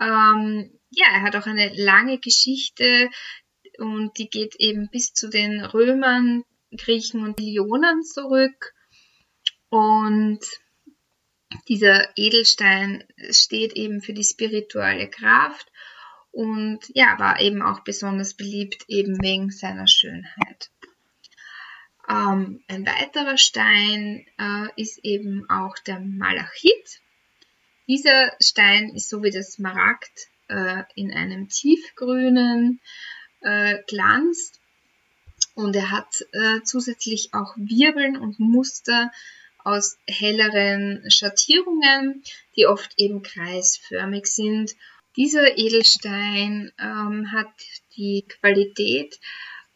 [0.00, 3.10] Ähm, ja, er hat auch eine lange Geschichte
[3.78, 6.44] und die geht eben bis zu den Römern,
[6.76, 8.74] Griechen und Millionen zurück.
[9.70, 10.40] Und
[11.68, 15.71] dieser Edelstein steht eben für die spirituelle Kraft
[16.32, 20.70] und ja, war eben auch besonders beliebt eben wegen seiner Schönheit.
[22.08, 27.00] Ähm, ein weiterer Stein äh, ist eben auch der Malachit.
[27.86, 32.80] Dieser Stein ist so wie das Smaragd äh, in einem tiefgrünen
[33.40, 34.58] äh, Glanz
[35.54, 39.10] und er hat äh, zusätzlich auch Wirbeln und Muster
[39.64, 42.22] aus helleren Schattierungen,
[42.56, 44.72] die oft eben kreisförmig sind.
[45.16, 47.52] Dieser Edelstein ähm, hat
[47.96, 49.18] die Qualität,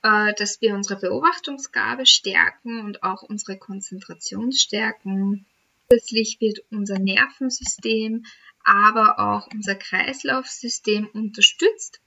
[0.03, 5.47] äh, dass wir unsere Beobachtungsgabe stärken und auch unsere Konzentration stärken.
[5.91, 8.25] Zusätzlich wird unser Nervensystem,
[8.65, 12.01] aber auch unser Kreislaufsystem unterstützt.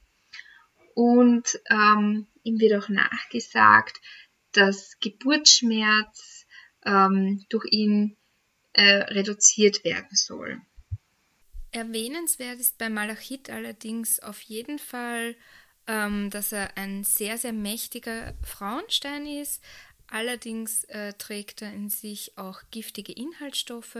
[0.95, 4.01] Und ähm, ihm wird auch nachgesagt,
[4.53, 6.47] dass Geburtsschmerz
[6.83, 8.17] ähm, durch ihn
[8.73, 10.61] äh, reduziert werden soll.
[11.71, 15.35] Erwähnenswert ist bei Malachit allerdings auf jeden Fall
[15.89, 19.61] ähm, dass er ein sehr, sehr mächtiger Frauenstein ist.
[20.07, 23.97] Allerdings äh, trägt er in sich auch giftige Inhaltsstoffe.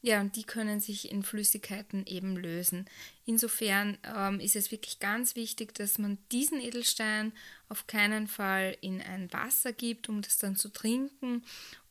[0.00, 2.86] Ja, und die können sich in Flüssigkeiten eben lösen.
[3.26, 7.32] Insofern ähm, ist es wirklich ganz wichtig, dass man diesen Edelstein
[7.68, 11.44] auf keinen Fall in ein Wasser gibt, um das dann zu trinken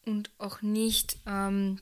[0.04, 1.80] und auch nicht ähm,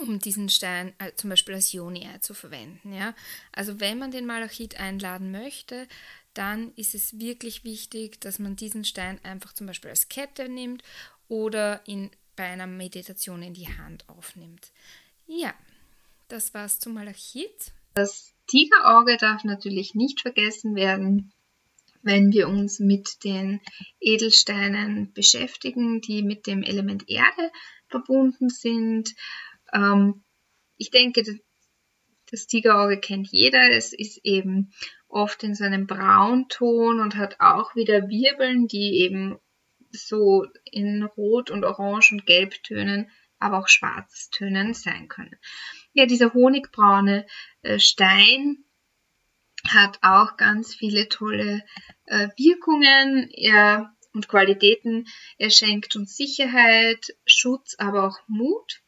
[0.00, 2.92] um diesen Stein äh, zum Beispiel als Joni-Ei zu verwenden.
[2.92, 3.14] Ja?
[3.52, 5.86] Also wenn man den Malachit einladen möchte,
[6.34, 10.82] dann ist es wirklich wichtig, dass man diesen Stein einfach zum Beispiel als Kette nimmt
[11.28, 14.70] oder ihn bei einer Meditation in die Hand aufnimmt.
[15.26, 15.52] Ja,
[16.28, 17.72] das war's zum Malachit.
[17.94, 21.32] Das Tigerauge darf natürlich nicht vergessen werden,
[22.02, 23.60] wenn wir uns mit den
[24.00, 27.50] Edelsteinen beschäftigen, die mit dem Element Erde
[27.88, 29.14] verbunden sind.
[29.72, 30.24] Ähm,
[30.76, 31.22] ich denke,
[32.30, 33.70] das Tigerauge kennt jeder.
[33.70, 34.72] Es ist eben
[35.08, 39.38] oft in so einem Braunton und hat auch wieder Wirbeln, die eben
[39.90, 45.36] so in Rot und Orange und Gelbtönen, aber auch Schwarztönen sein können.
[45.92, 47.26] Ja, dieser honigbraune
[47.62, 48.64] äh, Stein
[49.66, 51.64] hat auch ganz viele tolle
[52.04, 53.30] äh, Wirkungen
[54.12, 55.06] und Qualitäten.
[55.36, 58.80] Er schenkt uns Sicherheit, Schutz, aber auch Mut.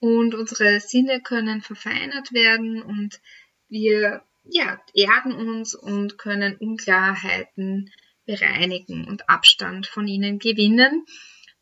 [0.00, 3.20] Und unsere Sinne können verfeinert werden und
[3.68, 7.90] wir ja, erden uns und können Unklarheiten
[8.24, 11.04] bereinigen und Abstand von ihnen gewinnen.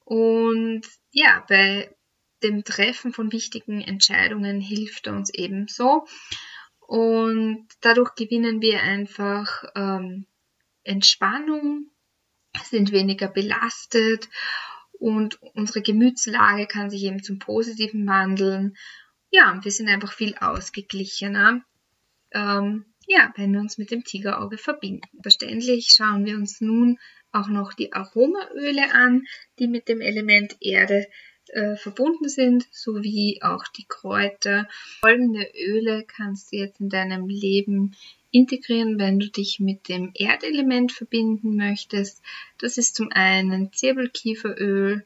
[0.05, 1.95] Und ja, bei
[2.43, 6.07] dem Treffen von wichtigen Entscheidungen hilft uns ebenso.
[6.81, 10.27] Und dadurch gewinnen wir einfach ähm,
[10.85, 11.91] Entspannung,
[12.63, 14.29] sind weniger belastet
[15.07, 18.77] und unsere Gemütslage kann sich eben zum Positiven wandeln.
[19.31, 21.63] Ja, wir sind einfach viel ausgeglichener
[22.33, 25.09] ähm, ja, wenn wir uns mit dem Tigerauge verbinden.
[25.23, 26.99] Verständlich schauen wir uns nun
[27.33, 29.27] auch noch die Aromaöle an,
[29.59, 31.07] die mit dem Element Erde
[31.49, 34.69] äh, verbunden sind, sowie auch die Kräuter.
[35.01, 37.95] Folgende Öle kannst du jetzt in deinem Leben
[38.37, 42.23] integrieren, wenn du dich mit dem Erdelement verbinden möchtest.
[42.59, 45.05] Das ist zum einen Zirbelkieferöl,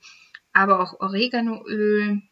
[0.52, 2.22] aber auch Oreganoöl,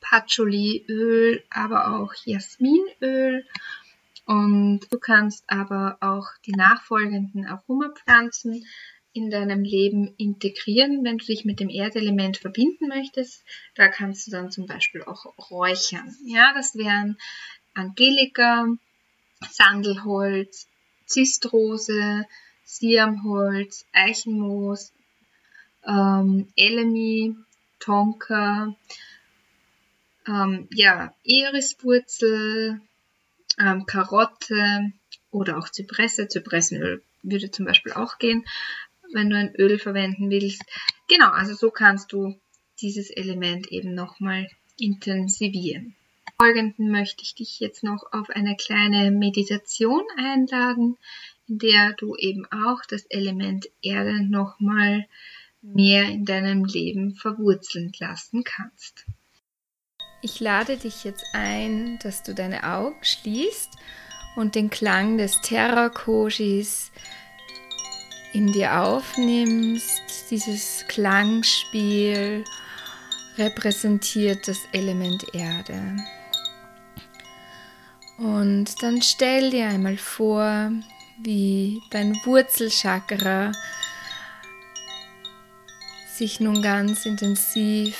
[0.00, 3.44] Patchouliöl, aber auch Jasminöl
[4.24, 8.64] und du kannst aber auch die nachfolgenden Aromapflanzen
[9.12, 13.44] in deinem Leben integrieren, wenn du dich mit dem Erdelement verbinden möchtest.
[13.74, 16.16] Da kannst du dann zum Beispiel auch räuchern.
[16.24, 17.18] Ja, das wären
[17.74, 18.68] Angelika,
[19.50, 20.68] Sandelholz,
[21.06, 22.26] Zistrose,
[22.64, 24.92] Siamholz, Eichenmoos,
[25.86, 27.36] ähm, Elemi,
[27.80, 28.74] Tonka,
[30.26, 32.80] ähm, ja, Iriswurzel,
[33.58, 34.92] ähm, Karotte
[35.30, 36.28] oder auch Zypresse.
[36.28, 38.44] Zypressenöl würde zum Beispiel auch gehen,
[39.12, 40.62] wenn du ein Öl verwenden willst.
[41.08, 42.38] Genau, also so kannst du
[42.80, 45.94] dieses Element eben nochmal intensivieren.
[46.42, 50.98] Folgenden möchte ich dich jetzt noch auf eine kleine Meditation einladen,
[51.46, 55.06] in der du eben auch das Element Erde nochmal
[55.60, 59.06] mehr in deinem Leben verwurzeln lassen kannst.
[60.20, 63.76] Ich lade dich jetzt ein, dass du deine Augen schließt
[64.34, 66.90] und den Klang des Terrakojis
[68.32, 70.28] in dir aufnimmst.
[70.32, 72.42] Dieses Klangspiel
[73.38, 75.98] repräsentiert das Element Erde.
[78.18, 80.70] Und dann stell dir einmal vor,
[81.18, 83.52] wie dein Wurzelchakra
[86.14, 87.96] sich nun ganz intensiv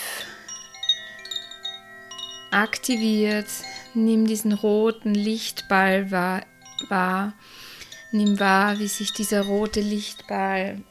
[2.50, 3.48] aktiviert.
[3.94, 6.42] Nimm diesen roten Lichtball wahr,
[6.88, 7.34] wahr.
[8.12, 10.82] Nimm wahr, wie sich dieser rote Lichtball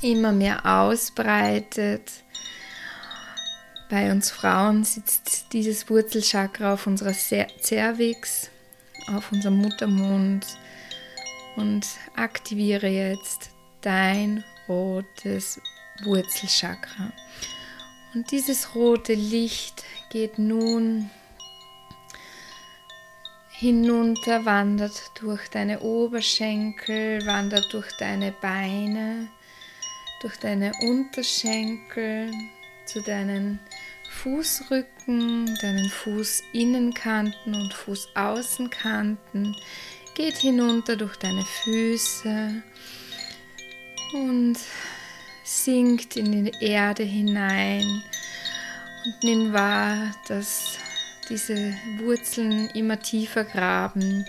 [0.00, 2.10] immer mehr ausbreitet.
[3.88, 8.50] Bei uns Frauen sitzt dieses Wurzelchakra auf unserer Cervix,
[9.06, 10.44] auf unserem Muttermund
[11.56, 13.48] und aktiviere jetzt
[13.80, 15.58] dein rotes
[16.04, 17.12] Wurzelchakra.
[18.14, 21.08] Und dieses rote Licht geht nun
[23.48, 29.28] hinunter, wandert durch deine Oberschenkel, wandert durch deine Beine,
[30.20, 32.30] durch deine Unterschenkel
[32.88, 33.60] zu deinen
[34.22, 39.54] Fußrücken, deinen Fußinnenkanten und Fußaußenkanten,
[40.14, 42.62] geht hinunter durch deine Füße
[44.14, 44.56] und
[45.44, 48.02] sinkt in die Erde hinein
[49.04, 50.78] und nimm wahr, dass
[51.28, 54.24] diese Wurzeln immer tiefer graben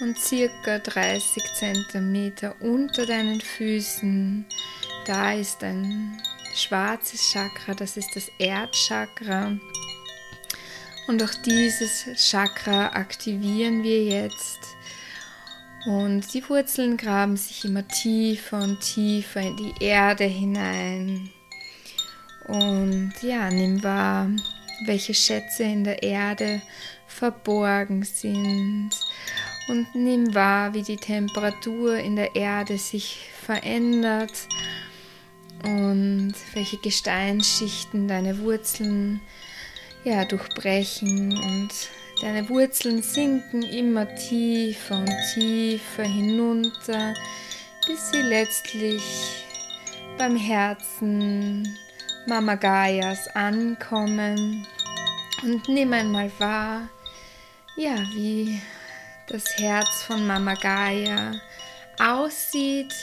[0.00, 4.46] und circa 30 cm unter deinen Füßen,
[5.06, 6.20] da ist ein
[6.60, 9.52] schwarzes Chakra, das ist das Erdchakra.
[11.08, 14.58] Und auch dieses Chakra aktivieren wir jetzt.
[15.86, 21.30] Und die Wurzeln graben sich immer tiefer und tiefer in die Erde hinein.
[22.46, 24.28] Und ja, nimm wahr,
[24.84, 26.60] welche Schätze in der Erde
[27.06, 28.90] verborgen sind.
[29.68, 34.46] Und nimm wahr, wie die Temperatur in der Erde sich verändert
[35.64, 39.20] und welche Gesteinsschichten deine Wurzeln
[40.04, 41.32] ja, durchbrechen.
[41.36, 41.70] Und
[42.22, 47.14] deine Wurzeln sinken immer tiefer und tiefer hinunter,
[47.86, 49.02] bis sie letztlich
[50.18, 51.76] beim Herzen
[52.26, 54.66] Mama Gaias ankommen.
[55.42, 56.88] Und nimm einmal wahr,
[57.76, 58.60] ja, wie
[59.28, 61.32] das Herz von Mama Gaia
[61.98, 62.94] aussieht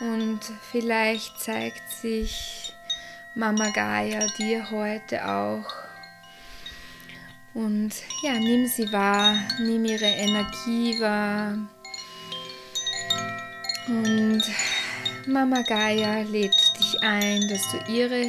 [0.00, 0.40] und
[0.70, 2.72] vielleicht zeigt sich
[3.34, 5.72] Mama Gaia dir heute auch.
[7.52, 7.92] Und
[8.22, 11.58] ja, nimm sie wahr, nimm ihre Energie wahr.
[13.88, 14.42] Und
[15.26, 18.26] Mama Gaia lädt dich ein, dass du ihre,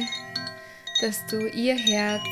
[1.00, 2.22] dass du ihr Herz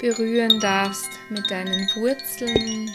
[0.00, 2.90] berühren darfst mit deinen Wurzeln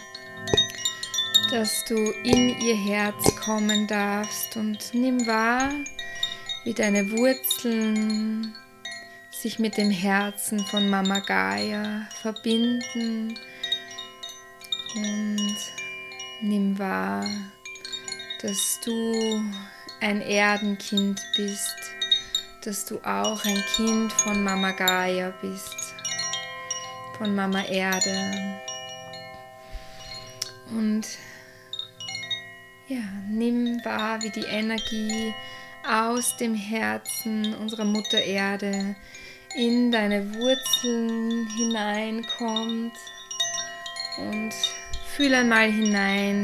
[1.53, 5.69] dass du in ihr Herz kommen darfst und nimm wahr,
[6.63, 8.55] wie deine Wurzeln
[9.29, 13.37] sich mit dem Herzen von Mama Gaia verbinden
[14.95, 15.55] und
[16.41, 17.23] nimm wahr,
[18.41, 19.39] dass du
[20.01, 21.77] ein Erdenkind bist,
[22.65, 25.93] dass du auch ein Kind von Mama Gaia bist,
[27.19, 28.59] von Mama Erde.
[30.71, 31.05] Und
[32.87, 35.33] ja, nimm wahr, wie die Energie
[35.87, 38.95] aus dem Herzen unserer Mutter Erde
[39.55, 42.93] in deine Wurzeln hineinkommt
[44.17, 44.53] und
[45.15, 46.43] fühl einmal hinein,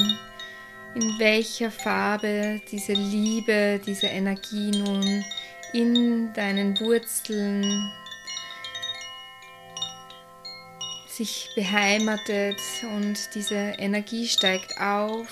[0.96, 5.26] in welcher Farbe diese Liebe, diese Energie nun
[5.74, 7.92] in deinen Wurzeln
[11.08, 12.60] sich beheimatet
[12.96, 15.28] und diese Energie steigt auf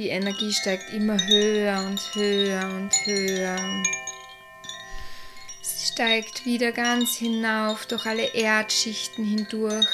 [0.00, 3.58] die Energie steigt immer höher und höher und höher.
[5.60, 9.86] Sie steigt wieder ganz hinauf durch alle Erdschichten hindurch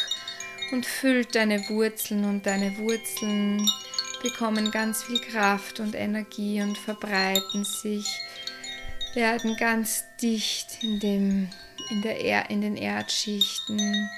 [0.71, 3.69] und füllt deine Wurzeln und deine Wurzeln
[4.23, 8.07] bekommen ganz viel Kraft und Energie und verbreiten sich,
[9.15, 11.49] werden ganz dicht in, dem,
[11.91, 14.09] in, der er in den Erdschichten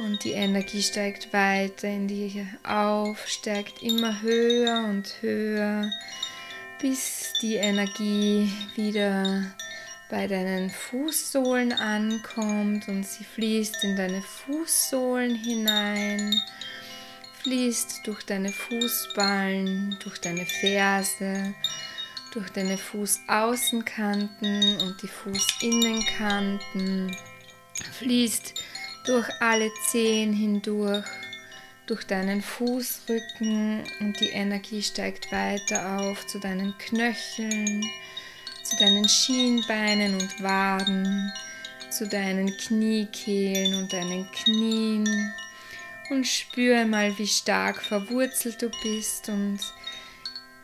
[0.00, 2.46] und die Energie steigt weiter in dir.
[2.64, 5.88] Auf, steigt immer höher und höher,
[6.80, 9.44] bis die Energie wieder
[10.10, 16.34] bei deinen Fußsohlen ankommt und sie fließt in deine Fußsohlen hinein,
[17.42, 21.54] fließt durch deine Fußballen, durch deine Ferse,
[22.32, 27.14] durch deine Fußaußenkanten und die Fußinnenkanten,
[27.98, 28.54] fließt
[29.04, 31.06] durch alle Zehen hindurch,
[31.86, 37.84] durch deinen Fußrücken und die Energie steigt weiter auf zu deinen Knöcheln,
[38.62, 41.32] zu deinen Schienbeinen und Waden,
[41.90, 45.32] zu deinen Kniekehlen und deinen Knien
[46.10, 49.60] und spür mal, wie stark verwurzelt du bist und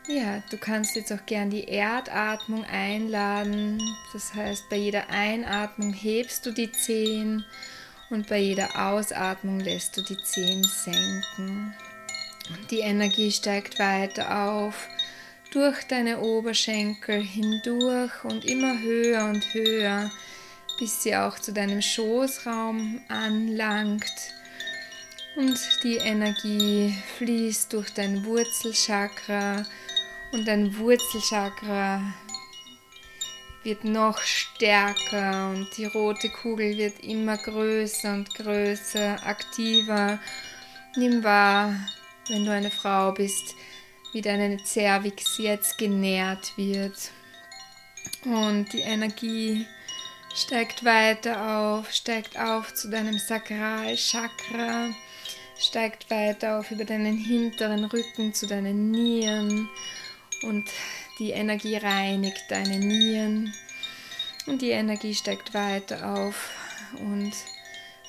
[0.08, 3.82] ja, du kannst jetzt auch gern die Erdatmung einladen.
[4.12, 7.44] Das heißt, bei jeder Einatmung hebst du die Zehen
[8.10, 11.74] und bei jeder Ausatmung lässt du die Zehen senken.
[12.70, 14.88] Die Energie steigt weiter auf
[15.52, 20.10] durch deine Oberschenkel hindurch und immer höher und höher,
[20.78, 24.12] bis sie auch zu deinem Schoßraum anlangt.
[25.36, 29.64] Und die Energie fließt durch dein Wurzelchakra
[30.32, 32.02] und dein Wurzelchakra
[33.66, 40.20] wird noch stärker und die rote Kugel wird immer größer und größer, aktiver.
[40.94, 41.74] Nimm wahr,
[42.28, 43.56] wenn du eine Frau bist,
[44.12, 47.10] wie deine Cervix jetzt genährt wird.
[48.24, 49.66] Und die Energie
[50.34, 54.90] steigt weiter auf, steigt auf zu deinem Sakralchakra,
[55.58, 59.68] steigt weiter auf über deinen hinteren Rücken zu deinen Nieren
[60.42, 60.70] und
[61.18, 63.54] die Energie reinigt deine Nieren
[64.46, 66.50] und die Energie steigt weiter auf
[66.98, 67.32] und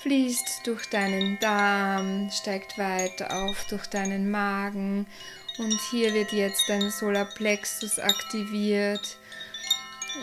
[0.02, 5.08] fließt durch deinen Darm, steigt weiter auf durch deinen Magen
[5.58, 9.18] und hier wird jetzt dein Solarplexus aktiviert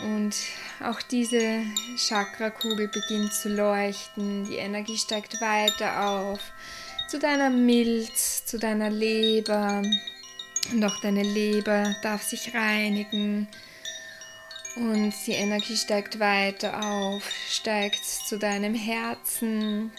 [0.03, 0.35] und
[0.83, 1.61] auch diese
[1.97, 6.39] Chakrakugel beginnt zu leuchten, die Energie steigt weiter auf
[7.07, 9.81] zu deiner Milz, zu deiner Leber,
[10.71, 13.47] und auch deine Leber darf sich reinigen.
[14.75, 19.91] Und die Energie steigt weiter auf, steigt zu deinem Herzen.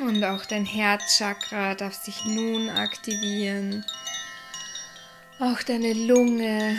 [0.00, 3.84] Und auch dein Herzchakra darf sich nun aktivieren.
[5.38, 6.76] Auch deine Lunge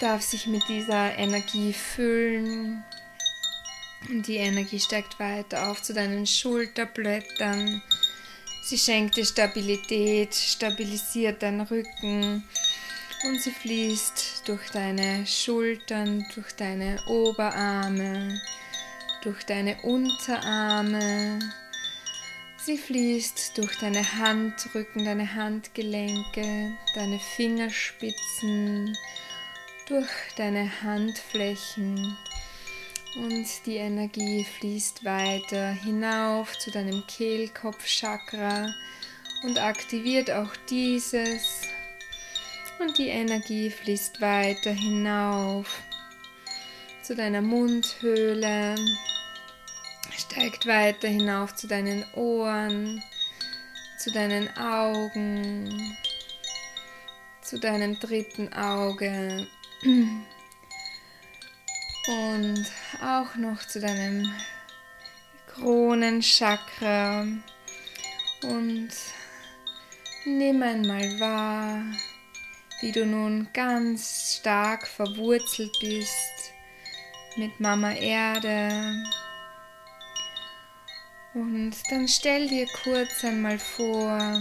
[0.00, 2.84] darf sich mit dieser Energie füllen.
[4.08, 7.82] Und die Energie steigt weiter auf zu deinen Schulterblättern,
[8.66, 12.42] Sie schenkt dir Stabilität, stabilisiert deinen Rücken
[13.26, 18.40] und sie fließt durch deine Schultern, durch deine Oberarme,
[19.22, 21.40] durch deine Unterarme.
[22.56, 28.96] Sie fließt durch deine Handrücken, deine Handgelenke, deine Fingerspitzen,
[29.86, 30.08] durch
[30.38, 32.16] deine Handflächen
[33.16, 38.72] und die Energie fließt weiter hinauf zu deinem Kehlkopfchakra
[39.44, 41.62] und aktiviert auch dieses.
[42.80, 45.82] Und die Energie fließt weiter hinauf
[47.02, 48.74] zu deiner Mundhöhle,
[50.16, 53.02] steigt weiter hinauf zu deinen Ohren,
[53.98, 55.96] zu deinen Augen,
[57.42, 59.46] zu deinem dritten Auge
[62.06, 62.66] und
[63.02, 64.32] auch noch zu deinem
[65.46, 67.26] Kronenchakra
[68.42, 68.90] und
[70.24, 71.82] nimm einmal wahr,
[72.80, 76.52] wie du nun ganz stark verwurzelt bist
[77.36, 79.04] mit Mama Erde.
[81.32, 84.40] Und dann stell dir kurz einmal vor,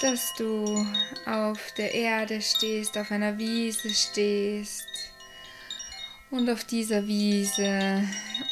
[0.00, 0.86] dass du
[1.24, 4.91] auf der Erde stehst, auf einer Wiese stehst
[6.32, 8.02] und auf dieser Wiese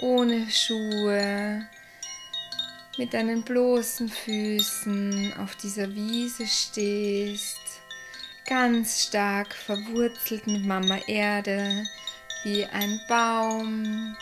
[0.00, 1.66] ohne Schuhe
[2.98, 7.58] mit deinen bloßen Füßen auf dieser Wiese stehst,
[8.46, 11.84] ganz stark verwurzelt mit Mama Erde
[12.44, 14.14] wie ein Baum.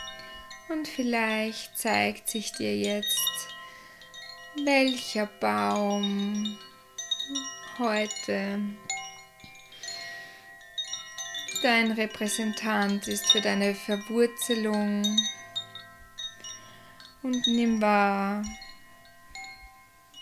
[0.69, 3.47] Und vielleicht zeigt sich dir jetzt,
[4.63, 6.57] welcher Baum
[7.77, 8.59] heute
[11.63, 15.03] dein Repräsentant ist für deine Verwurzelung.
[17.21, 18.43] Und nimm wahr,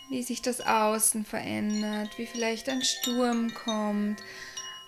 [0.10, 4.22] wie sich das Außen verändert, wie vielleicht ein Sturm kommt,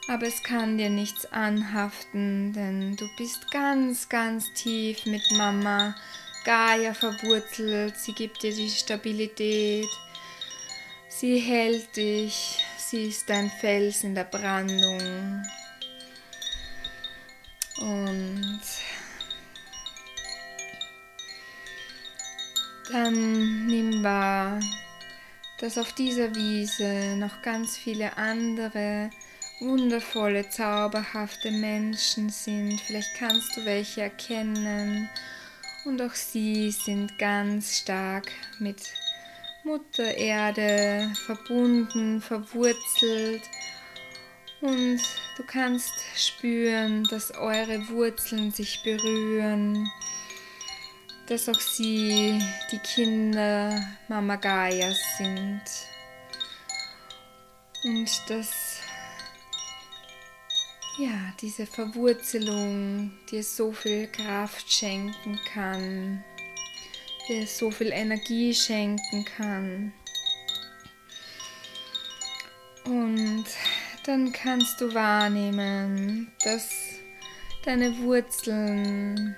[0.07, 5.95] aber es kann dir nichts anhaften, denn du bist ganz, ganz tief mit Mama
[6.45, 9.89] Gaia verwurzelt, sie gibt dir die Stabilität,
[11.09, 15.43] sie hält dich, sie ist dein Fels in der Brandung.
[17.79, 18.61] Und
[22.91, 24.59] dann nimm wahr,
[25.59, 29.09] dass auf dieser Wiese noch ganz viele andere
[29.59, 32.79] wundervolle, zauberhafte Menschen sind.
[32.81, 35.09] Vielleicht kannst du welche erkennen.
[35.85, 38.81] Und auch sie sind ganz stark mit
[39.63, 43.43] Mutter Erde verbunden, verwurzelt.
[44.61, 44.99] Und
[45.37, 49.89] du kannst spüren, dass eure Wurzeln sich berühren,
[51.27, 52.41] dass auch sie
[52.71, 55.61] die Kinder Mama Gaia sind.
[57.85, 58.79] Und dass
[60.97, 66.21] ja, diese Verwurzelung dir so viel Kraft schenken kann,
[67.29, 69.93] dir so viel Energie schenken kann.
[72.83, 73.45] Und
[74.03, 76.69] dann kannst du wahrnehmen, dass
[77.63, 79.35] deine Wurzeln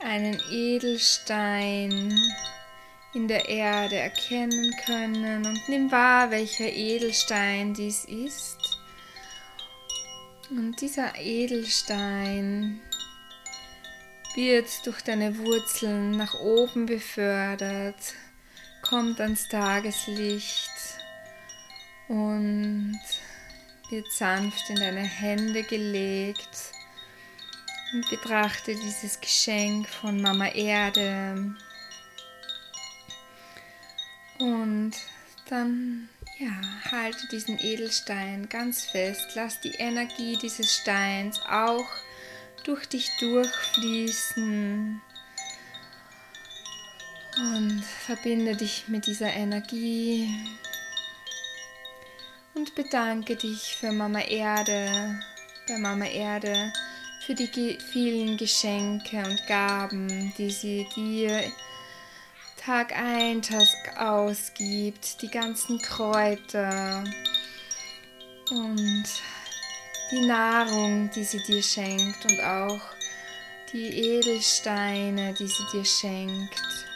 [0.00, 2.16] einen Edelstein
[3.14, 8.78] in der Erde erkennen können und nimm wahr, welcher Edelstein dies ist.
[10.50, 12.80] Und dieser Edelstein
[14.34, 18.14] wird durch deine Wurzeln nach oben befördert,
[18.82, 20.70] kommt ans Tageslicht
[22.08, 22.98] und
[23.90, 26.72] wird sanft in deine Hände gelegt
[27.92, 31.54] und betrachte dieses Geschenk von Mama Erde.
[34.38, 34.92] Und
[35.48, 36.08] dann
[36.38, 36.52] ja,
[36.90, 39.32] halte diesen Edelstein ganz fest.
[39.34, 41.88] Lass die Energie dieses Steins auch
[42.64, 45.00] durch dich durchfließen.
[47.38, 50.28] Und verbinde dich mit dieser Energie.
[52.58, 55.20] Und bedanke dich für Mama Erde,
[55.68, 56.72] bei Mama Erde,
[57.24, 61.40] für die vielen Geschenke und Gaben, die sie dir
[62.56, 67.04] Tag ein, Tag ausgibt, die ganzen Kräuter
[68.50, 69.04] und
[70.10, 72.80] die Nahrung, die sie dir schenkt und auch
[73.72, 76.87] die Edelsteine, die sie dir schenkt.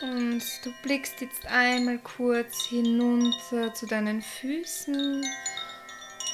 [0.00, 5.24] Und du blickst jetzt einmal kurz hinunter zu deinen Füßen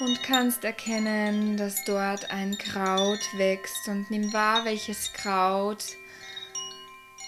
[0.00, 5.84] und kannst erkennen, dass dort ein Kraut wächst und nimm wahr, welches Kraut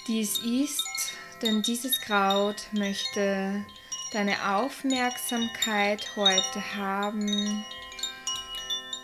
[0.09, 1.12] dies ist,
[1.43, 3.64] denn dieses Kraut möchte
[4.12, 7.64] deine Aufmerksamkeit heute haben.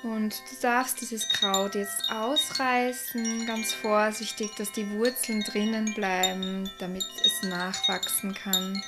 [0.03, 7.05] Und du darfst dieses Kraut jetzt ausreißen, ganz vorsichtig, dass die Wurzeln drinnen bleiben, damit
[7.25, 8.83] es nachwachsen kann.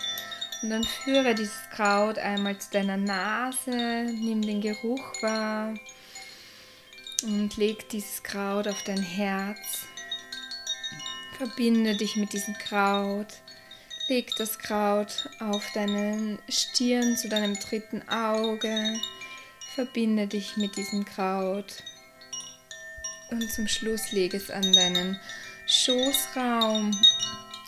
[0.62, 5.74] Und dann führe dieses Kraut einmal zu deiner Nase, nimm den Geruch wahr
[7.22, 9.86] und leg dieses Kraut auf dein Herz.
[11.38, 13.28] Verbinde dich mit diesem Kraut.
[14.08, 19.00] Leg das Kraut auf deinen Stirn zu deinem dritten Auge.
[19.74, 21.82] Verbinde dich mit diesem Kraut.
[23.30, 25.18] Und zum Schluss leg es an deinen
[25.66, 26.90] Schoßraum.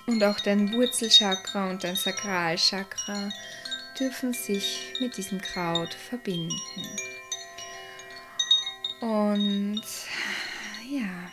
[0.07, 3.31] Und auch dein Wurzelchakra und dein Sakralchakra
[3.99, 6.55] dürfen sich mit diesem Kraut verbinden.
[9.01, 9.83] Und
[10.89, 11.31] ja,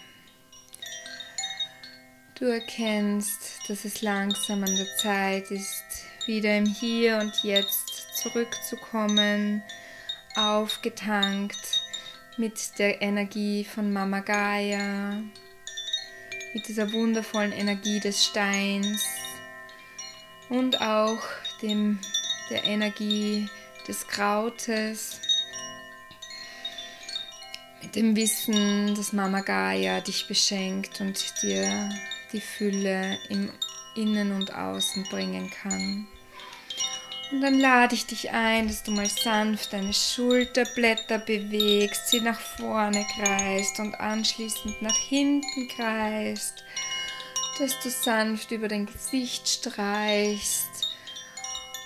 [2.43, 5.83] Du erkennst, dass es langsam an der Zeit ist,
[6.25, 9.63] wieder im Hier und Jetzt zurückzukommen,
[10.35, 11.81] aufgetankt
[12.37, 15.21] mit der Energie von Mama Gaia,
[16.53, 19.05] mit dieser wundervollen Energie des Steins
[20.49, 21.21] und auch
[21.61, 21.99] dem,
[22.49, 23.47] der Energie
[23.87, 25.19] des Krautes,
[27.81, 31.89] mit dem Wissen, dass Mama Gaia dich beschenkt und dir
[32.31, 33.51] die Fülle im
[33.95, 36.07] Innen und Außen bringen kann.
[37.33, 42.39] Und dann lade ich dich ein, dass du mal sanft deine Schulterblätter bewegst, sie nach
[42.39, 46.63] vorne kreist und anschließend nach hinten kreist,
[47.57, 50.69] dass du sanft über dein Gesicht streichst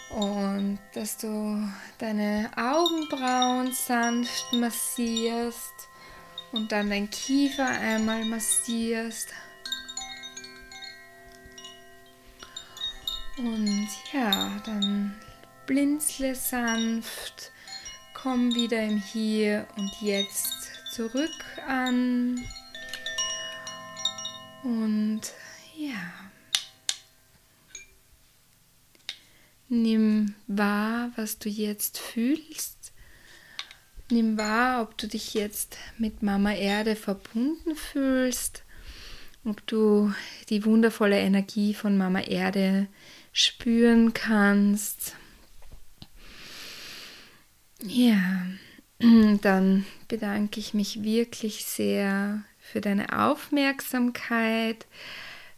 [0.09, 1.65] und dass du
[1.97, 5.87] deine Augenbrauen sanft massierst
[6.51, 9.29] und dann dein Kiefer einmal massierst.
[13.37, 15.15] Und ja, dann
[15.67, 17.51] blinzle sanft,
[18.13, 22.39] komm wieder im Hier und Jetzt zurück an.
[24.63, 25.21] Und
[25.77, 26.01] ja,
[29.69, 32.93] nimm wahr, was du jetzt fühlst.
[34.09, 38.63] Nimm wahr, ob du dich jetzt mit Mama Erde verbunden fühlst,
[39.43, 40.13] ob du
[40.49, 42.87] die wundervolle Energie von Mama Erde
[43.33, 45.15] spüren kannst.
[47.81, 48.47] Ja,
[49.41, 54.87] dann bedanke ich mich wirklich sehr für deine Aufmerksamkeit,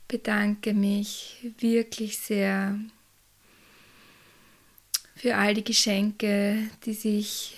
[0.07, 2.79] bedanke mich wirklich sehr
[5.15, 7.57] für all die Geschenke, die sich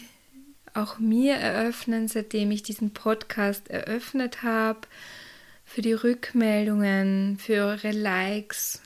[0.73, 4.81] auch mir eröffnen, seitdem ich diesen Podcast eröffnet habe,
[5.65, 8.81] für die Rückmeldungen, für eure Likes,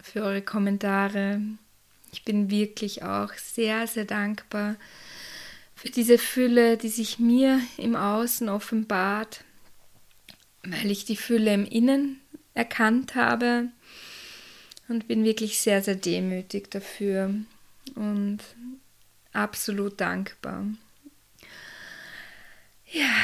[0.00, 1.40] für eure Kommentare.
[2.12, 4.76] Ich bin wirklich auch sehr, sehr dankbar
[5.74, 9.44] für diese Fülle, die sich mir im Außen offenbart,
[10.62, 12.20] weil ich die Fülle im Innen
[12.54, 13.68] erkannt habe
[14.88, 17.34] und bin wirklich sehr, sehr demütig dafür
[17.94, 18.40] und
[19.32, 20.66] absolut dankbar.
[22.86, 23.14] Ja,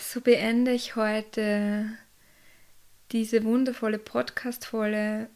[0.00, 1.92] so beende ich heute
[3.10, 5.28] diese wundervolle Podcast-Folge